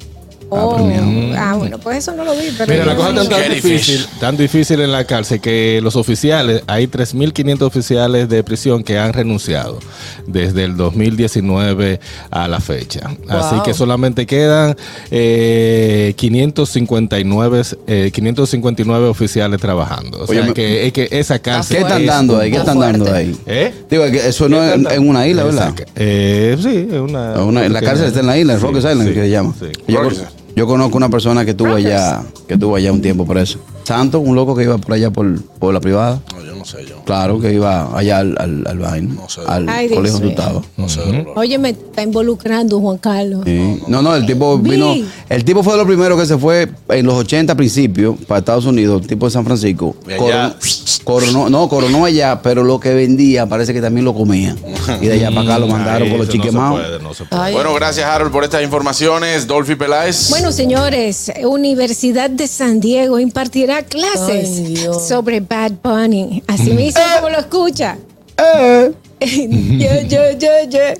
Estaba 0.52 0.66
Oh, 0.66 1.32
ah, 1.36 1.54
bueno, 1.56 1.78
pues 1.78 1.98
eso 1.98 2.12
no 2.14 2.24
lo 2.24 2.32
vi. 2.32 2.48
Pero 2.58 2.72
Mira, 2.72 2.84
la 2.84 2.96
cosa 2.96 3.14
tan, 3.14 3.28
tan 3.28 3.54
difícil, 3.54 4.04
tan 4.18 4.36
difícil 4.36 4.80
en 4.80 4.90
la 4.92 5.04
cárcel 5.04 5.40
que 5.40 5.80
los 5.82 5.94
oficiales, 5.96 6.62
hay 6.66 6.86
3.500 6.88 7.62
oficiales 7.62 8.28
de 8.28 8.42
prisión 8.42 8.82
que 8.82 8.98
han 8.98 9.12
renunciado 9.12 9.78
desde 10.26 10.64
el 10.64 10.76
2019 10.76 12.00
a 12.30 12.48
la 12.48 12.60
fecha. 12.60 13.10
Así 13.28 13.56
que 13.64 13.74
solamente 13.74 14.26
quedan 14.26 14.76
eh, 15.10 16.14
559, 16.16 17.62
eh, 17.86 18.10
559 18.12 19.06
oficiales 19.08 19.60
trabajando. 19.60 20.22
O 20.22 20.26
sea 20.26 20.42
Oye, 20.42 20.52
que, 20.54 20.86
es 20.86 20.92
que 20.92 21.08
esa 21.12 21.38
cárcel... 21.38 21.76
¿Qué 21.78 21.82
están 21.82 22.00
es 22.02 22.06
dando 22.08 22.38
ahí? 22.38 22.50
¿Qué 22.50 22.56
Está 22.58 22.72
están 22.72 22.92
dando 22.92 23.14
ahí? 23.14 23.36
¿Eh? 23.46 23.72
Digo, 23.88 24.04
que 24.10 24.28
eso 24.28 24.48
no 24.48 24.62
es 24.62 24.74
en, 24.74 24.90
en 24.90 25.08
una 25.08 25.26
isla, 25.26 25.44
¿verdad? 25.44 25.74
Eh, 25.96 26.56
sí, 26.60 26.88
es 26.92 26.98
una... 27.00 27.40
Una- 27.44 27.68
la 27.68 27.80
cárcel 27.80 28.06
está 28.06 28.20
en 28.20 28.26
la 28.26 28.36
isla, 28.38 28.54
en 28.54 28.58
Sí, 28.60 28.66
Rock 28.66 28.76
Island, 28.78 29.02
sí, 29.08 29.14
que 29.14 29.20
se 29.20 29.30
llama. 29.30 29.54
sí. 29.58 29.66
Yo, 30.56 30.66
conozco 30.66 30.96
una 30.96 31.08
persona 31.08 31.44
que 31.44 31.52
estuvo 31.52 31.74
allá, 31.74 32.22
que 32.46 32.54
estuvo 32.54 32.76
allá 32.76 32.92
un 32.92 33.00
tiempo 33.00 33.26
preso. 33.26 33.58
Santo, 33.84 34.20
un 34.20 34.34
loco 34.34 34.54
que 34.54 34.64
iba 34.64 34.78
por 34.78 34.94
allá 34.94 35.10
por, 35.10 35.40
por 35.58 35.72
la 35.72 35.80
privada. 35.80 36.20
No, 36.60 36.64
yo 36.64 36.78
no 36.78 36.84
sé 36.84 36.86
yo. 36.88 37.02
Claro, 37.04 37.40
que 37.40 37.52
iba 37.54 37.96
allá 37.96 38.18
al, 38.18 38.36
al, 38.38 38.66
al 38.66 38.78
vaina, 38.78 39.14
No 39.14 39.28
sé. 39.28 39.40
al 39.46 39.68
Ay, 39.68 39.88
colegio 39.88 40.12
donde 40.18 40.28
estaba. 40.30 40.62
No 40.76 40.88
sé. 40.88 41.00
Oye, 41.36 41.58
me 41.58 41.70
está 41.70 42.02
involucrando 42.02 42.80
Juan 42.80 42.98
Carlos. 42.98 43.42
Sí. 43.44 43.80
No, 43.88 44.02
no, 44.02 44.14
el 44.14 44.26
tipo 44.26 44.58
Vi. 44.58 44.70
vino. 44.70 44.94
El 45.28 45.44
tipo 45.44 45.62
fue 45.62 45.72
de 45.74 45.78
los 45.78 45.86
primeros 45.86 46.18
que 46.20 46.26
se 46.26 46.36
fue 46.38 46.68
en 46.88 47.06
los 47.06 47.14
80 47.14 47.54
principios 47.54 48.16
para 48.26 48.38
Estados 48.40 48.64
Unidos, 48.66 49.02
el 49.02 49.06
tipo 49.08 49.26
de 49.26 49.32
San 49.32 49.44
Francisco. 49.44 49.94
Coronó, 50.16 50.54
coronó- 51.04 51.48
no, 51.50 51.68
coronó 51.68 52.04
allá, 52.04 52.40
pero 52.42 52.62
lo 52.62 52.78
que 52.80 52.92
vendía 52.94 53.46
parece 53.46 53.72
que 53.72 53.80
también 53.80 54.04
lo 54.04 54.14
comía. 54.14 54.54
Y 55.00 55.06
de 55.06 55.12
allá 55.14 55.28
para 55.30 55.42
acá 55.42 55.58
lo 55.58 55.66
mandaron 55.66 56.02
Ay, 56.04 56.10
con 56.10 56.18
los 56.18 56.28
chiquemados. 56.28 56.80
no 57.02 57.52
Bueno, 57.52 57.74
gracias 57.74 58.06
Harold 58.06 58.32
por 58.32 58.44
estas 58.44 58.62
informaciones. 58.62 59.46
Dolphy 59.46 59.74
Peláez. 59.76 60.28
Bueno, 60.30 60.52
señores, 60.52 61.30
Universidad 61.44 62.30
de 62.30 62.46
San 62.46 62.80
Diego 62.80 63.18
impartirá 63.18 63.82
clases 63.82 64.48
Ay, 64.58 64.76
sobre 65.06 65.40
Bad 65.40 65.72
Bunny. 65.82 66.42
Así 66.50 66.70
mismo 66.72 67.00
como 67.16 67.30
lo 67.30 67.38
escucha. 67.38 67.96
Eh. 68.36 68.92
Yeah, 69.20 70.02
yeah, 70.02 70.32
yeah, 70.32 70.62
yeah. 70.64 70.94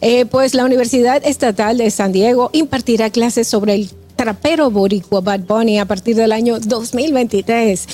Eh, 0.00 0.24
pues 0.26 0.54
la 0.54 0.64
Universidad 0.64 1.22
Estatal 1.24 1.76
de 1.76 1.90
San 1.90 2.12
Diego 2.12 2.50
impartirá 2.52 3.10
clases 3.10 3.46
sobre 3.46 3.74
el 3.74 3.90
trapero 4.16 4.70
boricua 4.70 5.20
Bad 5.20 5.40
Bunny 5.40 5.78
a 5.78 5.84
partir 5.84 6.16
del 6.16 6.32
año 6.32 6.58
2023. 6.58 7.86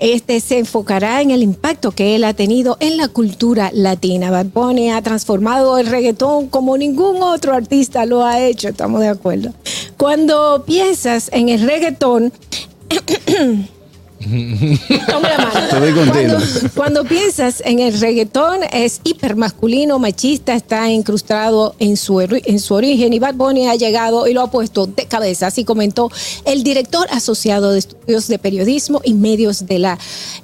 Este 0.00 0.40
se 0.40 0.58
enfocará 0.58 1.20
en 1.22 1.30
el 1.30 1.42
impacto 1.42 1.90
que 1.90 2.16
él 2.16 2.24
ha 2.24 2.32
tenido 2.32 2.76
en 2.80 2.96
la 2.96 3.08
cultura 3.08 3.70
latina. 3.72 4.30
Bad 4.30 4.46
Bunny 4.46 4.90
ha 4.90 5.02
transformado 5.02 5.78
el 5.78 5.86
reggaetón 5.86 6.48
como 6.48 6.76
ningún 6.76 7.22
otro 7.22 7.54
artista 7.54 8.06
lo 8.06 8.24
ha 8.24 8.40
hecho, 8.40 8.68
estamos 8.68 9.00
de 9.00 9.08
acuerdo. 9.08 9.52
Cuando 9.96 10.64
piensas 10.64 11.30
en 11.32 11.48
el 11.48 11.62
reggaetón, 11.66 12.32
Toma 15.06 15.28
la 15.28 15.38
mano. 15.38 15.58
Estoy 15.58 15.92
contigo. 15.92 16.34
Cuando, 16.34 16.70
cuando 16.74 17.04
piensas 17.04 17.62
en 17.64 17.80
el 17.80 17.98
reggaetón, 17.98 18.60
es 18.72 19.00
hipermasculino, 19.04 19.98
machista, 19.98 20.54
está 20.54 20.90
incrustado 20.90 21.74
en 21.78 21.96
su, 21.96 22.20
en 22.20 22.60
su 22.60 22.74
origen 22.74 23.12
y 23.12 23.18
Bad 23.18 23.34
Bunny 23.34 23.68
ha 23.68 23.74
llegado 23.74 24.26
y 24.26 24.34
lo 24.34 24.42
ha 24.42 24.50
puesto 24.50 24.86
de 24.86 25.06
cabeza. 25.06 25.48
Así 25.48 25.64
comentó 25.64 26.10
el 26.44 26.62
director 26.62 27.06
asociado 27.10 27.72
de 27.72 27.78
estudios 27.78 28.28
de 28.28 28.38
periodismo 28.38 29.00
y 29.04 29.14
medios 29.14 29.66
de 29.66 29.78
la 29.78 29.98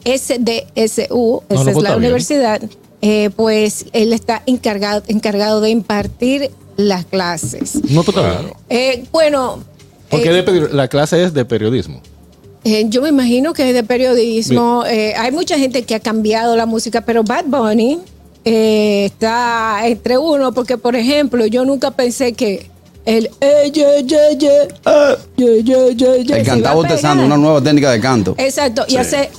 SDSU, 0.04 1.42
esa 1.48 1.64
no, 1.64 1.70
es 1.70 1.74
pues 1.74 1.82
la 1.82 1.90
bien. 1.90 1.98
universidad. 1.98 2.62
Eh, 3.02 3.30
pues 3.36 3.86
él 3.92 4.14
está 4.14 4.42
encargado, 4.46 5.02
encargado 5.08 5.60
de 5.60 5.70
impartir 5.70 6.50
las 6.76 7.04
clases. 7.04 7.74
No, 7.90 8.00
está 8.00 8.38
bien. 8.40 8.52
Eh, 8.70 9.04
bueno. 9.12 9.62
Porque 10.08 10.38
eh, 10.38 10.68
la 10.72 10.88
clase 10.88 11.22
es 11.22 11.34
de 11.34 11.44
periodismo. 11.44 12.00
Eh, 12.64 12.86
yo 12.88 13.02
me 13.02 13.10
imagino 13.10 13.52
que 13.52 13.68
es 13.68 13.74
de 13.74 13.82
periodismo. 13.82 14.84
Eh, 14.86 15.14
hay 15.16 15.32
mucha 15.32 15.58
gente 15.58 15.82
que 15.82 15.94
ha 15.94 16.00
cambiado 16.00 16.56
la 16.56 16.64
música, 16.66 17.02
pero 17.02 17.22
Bad 17.22 17.44
Bunny 17.46 18.00
eh, 18.44 19.04
está 19.06 19.86
entre 19.86 20.18
uno, 20.18 20.52
porque 20.52 20.78
por 20.78 20.96
ejemplo, 20.96 21.46
yo 21.46 21.64
nunca 21.64 21.90
pensé 21.90 22.32
que 22.32 22.70
el 23.04 23.28
eh, 23.40 23.70
ye, 23.70 23.98
El 23.98 24.08
se 26.26 26.42
cantar 26.42 26.64
va 26.64 26.70
a 26.70 26.74
botezando, 26.74 27.24
una 27.24 27.36
nueva 27.36 27.62
técnica 27.62 27.90
de 27.90 28.00
canto. 28.00 28.34
Exacto, 28.38 28.86
y 28.88 28.96
hace 28.96 29.30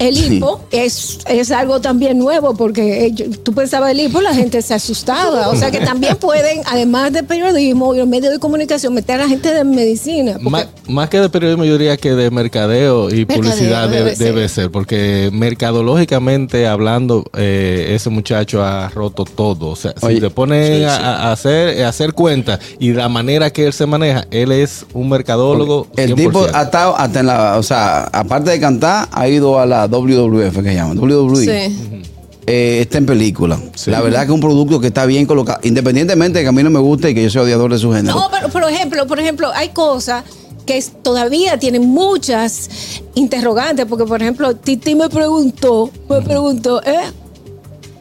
el 0.00 0.16
hipo 0.34 0.60
es, 0.72 1.18
es 1.28 1.50
algo 1.52 1.80
también 1.80 2.18
nuevo 2.18 2.54
porque 2.54 3.06
eh, 3.06 3.12
yo- 3.12 3.30
tú 3.30 3.52
pensabas 3.54 3.92
el 3.92 4.00
hipo, 4.00 4.20
la 4.20 4.34
gente 4.34 4.60
se 4.62 4.74
asustaba. 4.74 5.48
O 5.48 5.54
sea 5.56 5.70
que 5.70 5.78
también 5.80 6.16
pueden, 6.16 6.62
además 6.66 7.12
de 7.12 7.22
periodismo 7.22 7.94
y 7.94 7.98
los 7.98 8.08
medios 8.08 8.32
de 8.32 8.38
comunicación, 8.40 8.92
meter 8.94 9.20
a 9.20 9.24
la 9.24 9.28
gente 9.28 9.52
de 9.54 9.62
medicina. 9.62 10.32
porque- 10.34 10.50
Más, 10.50 10.66
más 10.88 11.08
que 11.08 11.20
de 11.20 11.28
periodismo, 11.28 11.64
yo 11.64 11.78
diría 11.78 11.96
que 11.96 12.12
de 12.14 12.30
mercadeo 12.30 13.08
y 13.10 13.18
Mercadeo 13.26 13.42
publicidad 13.42 13.88
debe 13.88 13.98
debe, 14.04 14.16
ser. 14.16 14.26
debe 14.26 14.48
ser, 14.48 14.70
porque 14.70 15.30
mercadológicamente 15.32 16.66
hablando, 16.66 17.24
eh, 17.36 17.92
ese 17.94 18.10
muchacho 18.10 18.62
ha 18.64 18.88
roto 18.88 19.24
todo. 19.24 19.68
O 19.68 19.76
sea, 19.76 19.94
Oye, 20.02 20.16
si 20.16 20.20
te 20.20 20.30
ponen 20.30 20.78
sí, 20.78 20.84
a, 20.84 20.96
sí. 20.96 21.02
a 21.02 21.32
hacer, 21.32 21.84
a 21.84 21.88
hacer 21.88 22.12
cuenta 22.14 22.58
y 22.78 22.92
la 22.92 23.08
manera 23.08 23.50
que 23.52 23.66
él 23.66 23.72
se 23.72 23.86
maneja, 23.86 24.26
él 24.30 24.52
es 24.52 24.84
un 24.94 25.08
mercadólogo. 25.08 25.86
El 25.96 26.14
100%. 26.14 26.16
tipo 26.16 26.46
ha 26.52 26.62
estado 26.62 26.96
hasta 26.96 27.20
en 27.20 27.26
la, 27.26 27.56
o 27.58 27.62
sea, 27.62 28.04
aparte 28.12 28.50
de 28.50 28.60
cantar, 28.60 29.08
ha 29.12 29.28
ido 29.28 29.58
a 29.58 29.66
la 29.66 29.88
WWF 29.90 30.62
que 30.62 30.74
llaman, 30.74 30.98
WWE. 30.98 31.44
Sí. 31.44 32.02
Eh, 32.46 32.78
está 32.80 32.98
en 32.98 33.06
película. 33.06 33.60
La 33.86 34.00
verdad 34.00 34.20
que 34.20 34.26
es 34.26 34.30
un 34.30 34.40
producto 34.40 34.80
que 34.80 34.88
está 34.88 35.06
bien 35.06 35.26
colocado, 35.26 35.60
independientemente 35.62 36.38
de 36.38 36.44
que 36.44 36.48
a 36.48 36.52
mí 36.52 36.62
no 36.62 36.70
me 36.70 36.80
guste 36.80 37.10
y 37.10 37.14
que 37.14 37.22
yo 37.22 37.30
soy 37.30 37.42
odiador 37.42 37.72
de 37.72 37.78
su 37.78 37.92
género. 37.92 38.16
No, 38.18 38.28
pero 38.30 38.48
por 38.48 38.64
ejemplo, 38.68 39.06
por 39.06 39.20
ejemplo, 39.20 39.50
hay 39.54 39.68
cosas 39.68 40.24
que 40.66 40.76
es- 40.78 40.92
todavía 41.02 41.58
tienen 41.58 41.86
muchas 41.88 42.68
interrogantes, 43.14 43.86
porque 43.86 44.04
por 44.04 44.20
ejemplo, 44.22 44.56
Titi 44.56 44.94
me 44.94 45.08
preguntó, 45.08 45.90
me 46.08 46.20
preguntó, 46.22 46.82
¿eh? 46.82 47.00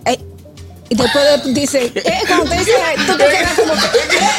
Eh, 0.05 0.17
Y 0.89 0.95
después 0.95 1.23
de- 1.45 1.53
dice, 1.53 1.85
¿eh? 1.95 2.13
Cuando 2.27 2.45
te 2.49 2.57
dice, 2.59 2.71
tú 3.05 3.13
te 3.17 3.23
quedas 3.25 3.53
como 3.59 3.73
que, 3.73 3.87
¿eh? 4.15 4.29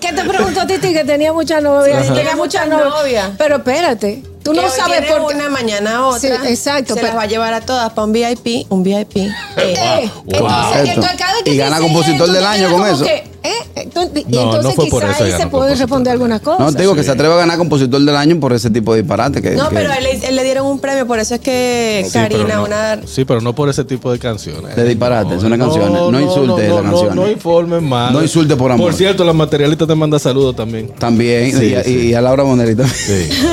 ¿Qué 0.00 0.12
te 0.12 0.24
preguntó 0.24 0.66
Titi? 0.66 0.92
Que 0.92 1.04
tenía 1.04 1.32
mucha 1.32 1.60
novia. 1.60 1.98
Ajá. 1.98 2.14
Tenía 2.14 2.36
mucha 2.36 2.66
novia. 2.66 2.84
novia. 2.88 3.34
Pero 3.36 3.56
espérate, 3.56 4.22
tú 4.42 4.52
no 4.54 4.68
sabes 4.70 5.02
por 5.10 5.28
qué. 5.28 5.34
una 5.36 5.48
mañana 5.48 6.06
otra. 6.06 6.20
Sí, 6.42 6.48
exacto, 6.48 6.94
Se 6.94 7.00
pero- 7.00 7.08
las 7.08 7.16
va 7.16 7.22
a 7.22 7.26
llevar 7.26 7.54
a 7.54 7.60
todas 7.60 7.90
para 7.92 8.04
un 8.04 8.12
VIP, 8.12 8.66
un 8.70 8.82
VIP. 8.82 9.16
Eh, 9.16 9.30
Eh, 9.56 10.10
entonces, 10.26 10.68
Perfecto. 10.68 10.90
entonces, 10.90 11.16
cada 11.18 11.42
que 11.44 11.50
Y 11.52 11.56
gana 11.56 11.78
compositor 11.80 12.30
del 12.30 12.46
año 12.46 12.70
con 12.72 12.86
eso. 12.86 13.04
que, 13.04 13.24
¿eh? 13.42 13.52
Entonces, 13.76 14.24
y 14.28 14.32
No, 14.34 14.40
no 14.46 14.46
entonces 14.56 14.74
fue 14.74 14.86
por 14.88 15.02
quizás 15.02 15.16
eso 15.16 15.24
ahí 15.24 15.30
se 15.30 15.36
puede 15.38 15.50
compositor. 15.50 15.78
responder 15.78 16.12
algunas 16.12 16.40
cosas. 16.40 16.60
No, 16.60 16.72
te 16.72 16.80
digo 16.82 16.94
que 16.94 17.02
se 17.02 17.10
atreve 17.10 17.34
a 17.34 17.36
ganar 17.38 17.58
compositor 17.58 18.00
del 18.00 18.16
año 18.16 18.38
por 18.40 18.52
ese 18.52 18.70
tipo 18.70 18.92
de 18.94 19.02
disparate. 19.02 19.40
Que, 19.42 19.52
No, 19.52 19.68
que 19.68 19.74
pero 19.76 19.92
él, 19.92 20.02
le- 20.04 20.28
él 20.28 20.36
le 20.36 20.44
dieron 20.44 20.66
un 20.66 20.78
premio, 20.80 21.06
por 21.06 21.18
eso 21.18 21.34
es 21.34 21.40
que 21.40 22.02
Sí, 22.06 22.12
Karina, 22.12 22.56
no- 22.56 22.64
una. 22.64 23.00
Sí, 23.06 23.24
pero 23.24 23.40
no 23.40 23.54
por 23.54 23.68
ese 23.68 23.84
tipo 23.84 24.10
de 24.12 24.18
canciones. 24.18 24.76
De 24.76 24.84
disparate, 24.84 25.40
son 25.40 25.50
las 25.50 25.58
canciones. 25.58 25.90
No 25.90 26.20
insulte 26.20 26.68
no, 26.68 26.74
las 26.76 26.84
no, 26.84 26.90
canciones. 26.90 27.14
No, 27.16 27.30
informen 27.30 27.84
más. 27.88 28.12
No 28.12 28.22
insulte 28.22 28.56
por 28.56 28.72
amor. 28.72 28.86
Por 28.88 28.94
cierto, 28.94 29.24
la 29.24 29.32
materialista 29.32 29.86
te 29.86 29.94
manda 29.94 30.18
saludos 30.18 30.54
también. 30.56 30.88
También, 30.98 31.58
Sí, 31.58 31.66
y, 31.66 31.74
a- 31.74 31.84
sí. 31.84 31.90
y 32.08 32.14
a 32.14 32.20
Laura 32.20 32.44
Monerita. 32.44 32.86
Sí. 32.86 33.28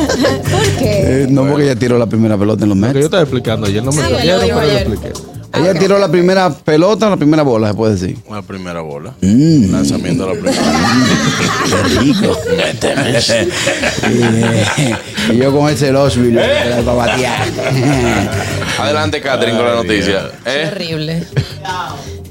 ¿Por 0.51 0.61
qué? 0.79 1.23
Eh, 1.23 1.27
no 1.29 1.47
porque 1.47 1.63
ella 1.65 1.75
tiró 1.75 1.97
la 1.97 2.05
primera 2.07 2.37
pelota 2.37 2.63
en 2.63 2.69
los 2.69 2.77
Lo 2.77 2.87
que 2.93 2.99
yo 2.99 3.05
estaba 3.05 3.23
explicando 3.23 3.67
ayer, 3.67 3.83
no 3.83 3.91
me 3.91 4.01
ayer 4.03 4.35
lo 4.37 4.41
no 4.47 4.53
lo 4.55 4.59
ayer. 4.59 4.87
expliqué. 4.87 5.36
Ella 5.57 5.73
tiró 5.79 5.99
la 5.99 6.07
primera 6.09 6.49
pelota 6.49 7.07
o 7.07 7.09
la 7.09 7.17
primera 7.17 7.43
bola, 7.43 7.69
se 7.69 7.73
puede 7.73 7.93
decir. 7.93 8.17
La 8.29 8.41
primera 8.41 8.81
bola. 8.81 9.13
Mm. 9.21 9.71
Lanzamiento 9.71 10.25
de 10.27 10.35
la 10.35 10.41
primera. 10.41 10.63
Qué 11.65 11.99
rico. 11.99 12.37
y, 15.29 15.33
y 15.33 15.37
yo 15.37 15.51
con 15.55 15.69
el 15.69 15.77
Celosville 15.77 16.39
para 16.85 16.93
batear. 16.93 17.43
Adelante, 18.79 19.21
Catherine, 19.21 19.57
con 19.57 19.67
la 19.67 19.75
noticia. 19.75 20.31
¿Eh? 20.45 20.67
Terrible. 20.69 21.23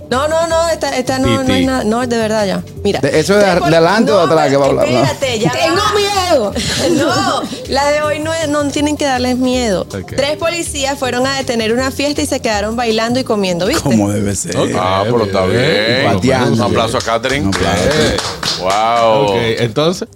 No, 0.08 0.28
no, 0.28 0.46
no, 0.46 0.68
esta, 0.68 0.96
esta 0.96 1.18
no, 1.18 1.42
no 1.42 1.52
es 1.54 1.66
nada. 1.66 1.82
No, 1.82 2.00
es 2.02 2.08
de 2.08 2.16
verdad 2.16 2.46
ya. 2.46 2.62
Mira. 2.84 3.00
De- 3.00 3.18
¿eso 3.18 3.34
es 3.36 3.40
de- 3.44 3.50
adelante 3.50 4.12
o 4.12 4.18
de 4.18 4.32
atrás 4.32 4.48
que 4.50 4.56
va 4.56 4.66
a 4.66 4.68
hablar? 4.68 4.88
No. 4.88 5.02
Espérate, 5.02 5.38
ya. 5.40 5.50
Tengo 5.50 5.82
miedo. 5.96 6.15
No, 6.90 7.42
la 7.68 7.90
de 7.90 8.02
hoy 8.02 8.18
no, 8.20 8.32
es- 8.32 8.48
no 8.48 8.64
tienen 8.68 8.96
que 8.96 9.04
darles 9.04 9.36
miedo. 9.36 9.86
Tres 9.86 10.36
policías 10.38 10.98
fueron 10.98 11.26
a 11.26 11.36
detener 11.36 11.72
una 11.72 11.90
fiesta 11.90 12.22
y 12.22 12.26
se 12.26 12.40
quedaron 12.40 12.76
bailando 12.76 13.18
y 13.20 13.24
comiendo, 13.24 13.66
¿viste? 13.66 13.82
Como 13.82 14.10
debe 14.10 14.34
ser. 14.36 14.56
Ah, 14.78 15.02
pero 15.04 15.24
está 15.24 15.44
Bien, 15.46 16.12
pateando. 16.12 16.52
Un 16.52 16.60
aplauso 16.62 16.98
a 16.98 17.00
Catherine. 17.00 17.46
Un 17.46 17.54
aplauso. 17.54 17.80
Eh, 17.92 18.16
Wow. 18.60 19.22
Ok, 19.26 19.34
entonces. 19.60 20.08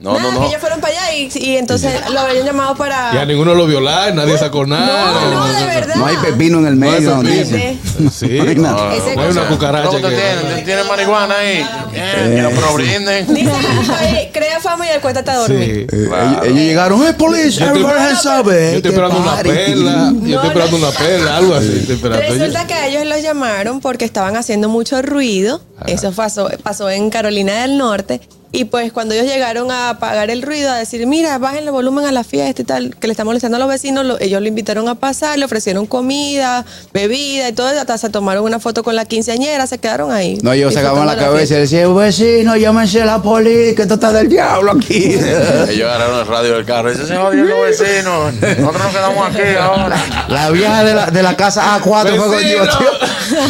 No, 0.00 0.12
Nada, 0.16 0.22
no, 0.22 0.30
que 0.34 0.38
no. 0.38 0.46
ellos 0.50 0.60
fueron 0.60 0.80
para 0.80 0.92
allá 0.96 1.12
y, 1.16 1.28
y 1.34 1.56
entonces 1.56 1.92
lo 2.12 2.20
habían 2.20 2.44
llamado 2.46 2.76
para. 2.76 3.12
Ya 3.12 3.24
ninguno 3.24 3.54
lo 3.54 3.66
viola, 3.66 4.12
nadie 4.12 4.38
sacó 4.38 4.64
nada. 4.64 5.22
no, 5.24 5.30
no, 5.48 5.52
de 5.58 5.66
verdad. 5.66 5.94
No 5.96 6.06
hay 6.06 6.16
pepino 6.18 6.58
en 6.60 6.66
el 6.66 6.78
No 6.78 6.86
hay 6.86 6.92
medio. 7.00 7.16
no 7.16 7.22
pepino. 7.22 7.77
Sí. 8.12 8.28
No 8.38 8.48
hay 8.48 8.56
nada. 8.56 8.94
Ese 8.94 9.14
No 9.16 9.22
hay 9.22 9.30
una 9.30 9.48
cucaracha 9.48 9.86
¿Cómo 9.88 9.98
te 10.00 10.08
que. 10.08 10.16
tienen? 10.16 10.64
¿Tienen 10.64 10.86
marihuana 10.88 11.36
ahí? 11.38 11.66
Que 11.92 12.42
no 12.42 12.50
pero 12.50 12.74
brinden. 12.74 13.34
Dice 13.34 13.50
que 13.50 13.80
estoy- 13.80 14.28
crea 14.32 14.60
fama 14.60 14.86
y 14.86 14.90
acuéstate 14.90 15.30
a 15.30 15.36
dormir. 15.36 15.86
Sí. 15.90 15.96
Eh, 15.96 16.06
Claro. 16.08 16.30
ellos, 16.30 16.44
ellos 16.46 16.58
llegaron, 16.58 17.06
¡eh, 17.06 17.12
police! 17.14 17.50
Yo 17.52 17.66
estoy, 17.66 17.82
Everybody 17.82 18.16
sabe. 18.22 18.70
yo 18.72 18.76
estoy 18.76 18.90
esperando 18.92 19.18
una 19.18 19.30
party". 19.32 19.48
perla. 19.50 20.12
Yo 20.22 20.34
estoy 20.36 20.48
esperando 20.48 20.76
una 20.76 20.90
perla, 20.90 21.36
algo 21.36 21.54
así. 21.54 21.86
Resulta 22.02 22.66
que 22.66 22.86
ellos 22.88 23.04
los 23.06 23.22
llamaron 23.22 23.80
porque 23.80 24.04
estaban 24.04 24.36
haciendo 24.36 24.68
mucho 24.68 25.00
ruido. 25.02 25.60
Eso 25.86 26.12
pasó, 26.12 26.48
pasó 26.62 26.90
en 26.90 27.10
Carolina 27.10 27.62
del 27.62 27.78
Norte. 27.78 28.20
Y 28.50 28.64
pues 28.64 28.92
cuando 28.94 29.14
ellos 29.14 29.26
llegaron 29.26 29.70
a 29.70 29.90
apagar 29.90 30.30
el 30.30 30.40
ruido, 30.40 30.70
a 30.72 30.76
decir, 30.76 31.06
mira, 31.06 31.36
bajen 31.36 31.64
el 31.64 31.70
volumen 31.70 32.06
a 32.06 32.12
la 32.12 32.24
fiesta 32.24 32.62
y 32.62 32.64
tal, 32.64 32.96
que 32.96 33.06
le 33.06 33.12
está 33.12 33.22
molestando 33.24 33.56
a 33.58 33.60
los 33.60 33.68
vecinos, 33.68 34.06
lo- 34.06 34.18
ellos 34.20 34.40
lo 34.40 34.48
invitaron 34.48 34.88
a 34.88 34.94
pasar, 34.94 35.38
le 35.38 35.44
ofrecieron 35.44 35.84
comida, 35.84 36.64
bebida 36.94 37.48
y 37.50 37.52
todo, 37.52 37.68
hasta 37.68 37.98
se 37.98 38.08
tomaron 38.08 38.44
una 38.44 38.58
foto 38.58 38.82
con 38.82 38.96
la 38.96 39.04
quinceañera, 39.04 39.66
se 39.66 39.76
quedaron 39.76 40.12
ahí. 40.12 40.38
No, 40.42 40.52
ellos 40.52 40.72
sacaban 40.72 41.04
la 41.04 41.12
disfrutando 41.12 41.34
cabeza 41.34 41.54
y 41.56 41.60
decían, 41.60 41.94
vecino, 41.94 42.56
llámense 42.56 43.04
la 43.04 43.20
poli, 43.20 43.74
que 43.74 43.82
esto 43.82 43.94
está 43.94 44.12
del 44.12 44.30
diablo 44.30 44.72
aquí. 44.72 45.14
Ellos 45.68 45.86
agarraron 45.90 46.20
el 46.20 46.26
radio 46.26 46.54
del 46.54 46.64
carro 46.64 46.88
y 46.88 46.92
dicen, 46.92 47.06
se 47.08 47.16
jodieron 47.16 47.50
los 47.50 47.60
vecinos. 47.60 48.32
Nosotros 48.34 48.82
nos 48.82 48.92
quedamos 48.94 49.26
aquí 49.28 49.42
ahora. 49.60 50.26
la 50.28 50.50
vieja 50.50 50.84
de 50.84 50.94
la, 50.94 51.06
de 51.10 51.22
la 51.22 51.36
casa 51.36 51.78
A4 51.78 52.08
fue 52.08 52.16
con 52.16 52.30
Vecino, 52.30 52.64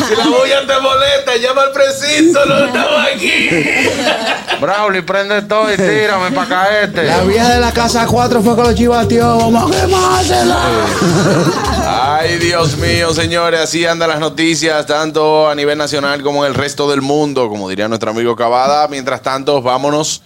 si 0.08 0.16
la 0.16 0.24
bulla 0.24 0.66
te 0.66 0.80
molesta, 0.80 1.36
llama 1.40 1.62
al 1.62 1.72
precinto, 1.72 2.44
no 2.46 2.66
estamos 2.66 3.06
aquí. 3.14 3.48
Brauli, 4.60 5.02
prende 5.02 5.42
todo 5.42 5.72
y 5.72 5.76
tírame 5.76 6.30
para 6.32 6.42
acá 6.42 6.80
este. 6.82 7.04
La 7.04 7.22
vieja 7.22 7.54
de 7.54 7.60
la 7.60 7.72
casa 7.72 8.06
A4 8.06 8.42
fue 8.42 8.54
con 8.56 8.64
los 8.64 8.74
chivateos. 8.74 9.38
Vamos 9.38 9.70
a 9.70 9.80
quemársela. 9.80 10.58
Ay, 11.86 12.38
Dios 12.38 12.76
mío, 12.76 13.14
señores, 13.14 13.60
así 13.60 13.86
andan 13.86 14.08
las 14.08 14.20
noticias, 14.20 14.86
tanto 14.86 15.48
a 15.48 15.54
nivel 15.54 15.78
nacional 15.78 16.22
como 16.22 16.44
en 16.44 16.52
el 16.52 16.54
resto 16.54 16.90
del 16.90 17.02
mundo, 17.02 17.48
como 17.48 17.68
diría 17.68 17.88
nuestro 17.88 18.10
amigo 18.10 18.36
Cavada. 18.36 18.88
Mientras 18.88 19.22
tanto, 19.22 19.62
vámonos 19.62 20.22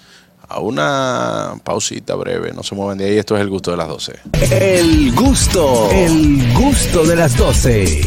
a 0.48 0.60
una 0.60 1.54
pausita 1.64 2.14
breve. 2.14 2.52
No 2.52 2.62
se 2.62 2.74
muevan 2.74 2.98
de 2.98 3.06
ahí, 3.06 3.18
esto 3.18 3.36
es 3.36 3.40
el 3.40 3.48
gusto 3.48 3.70
de 3.70 3.76
las 3.76 3.88
12. 3.88 4.12
El 4.50 5.12
gusto, 5.14 5.88
el 5.90 6.52
gusto 6.54 7.04
de 7.04 7.16
las 7.16 7.36
12. 7.36 8.02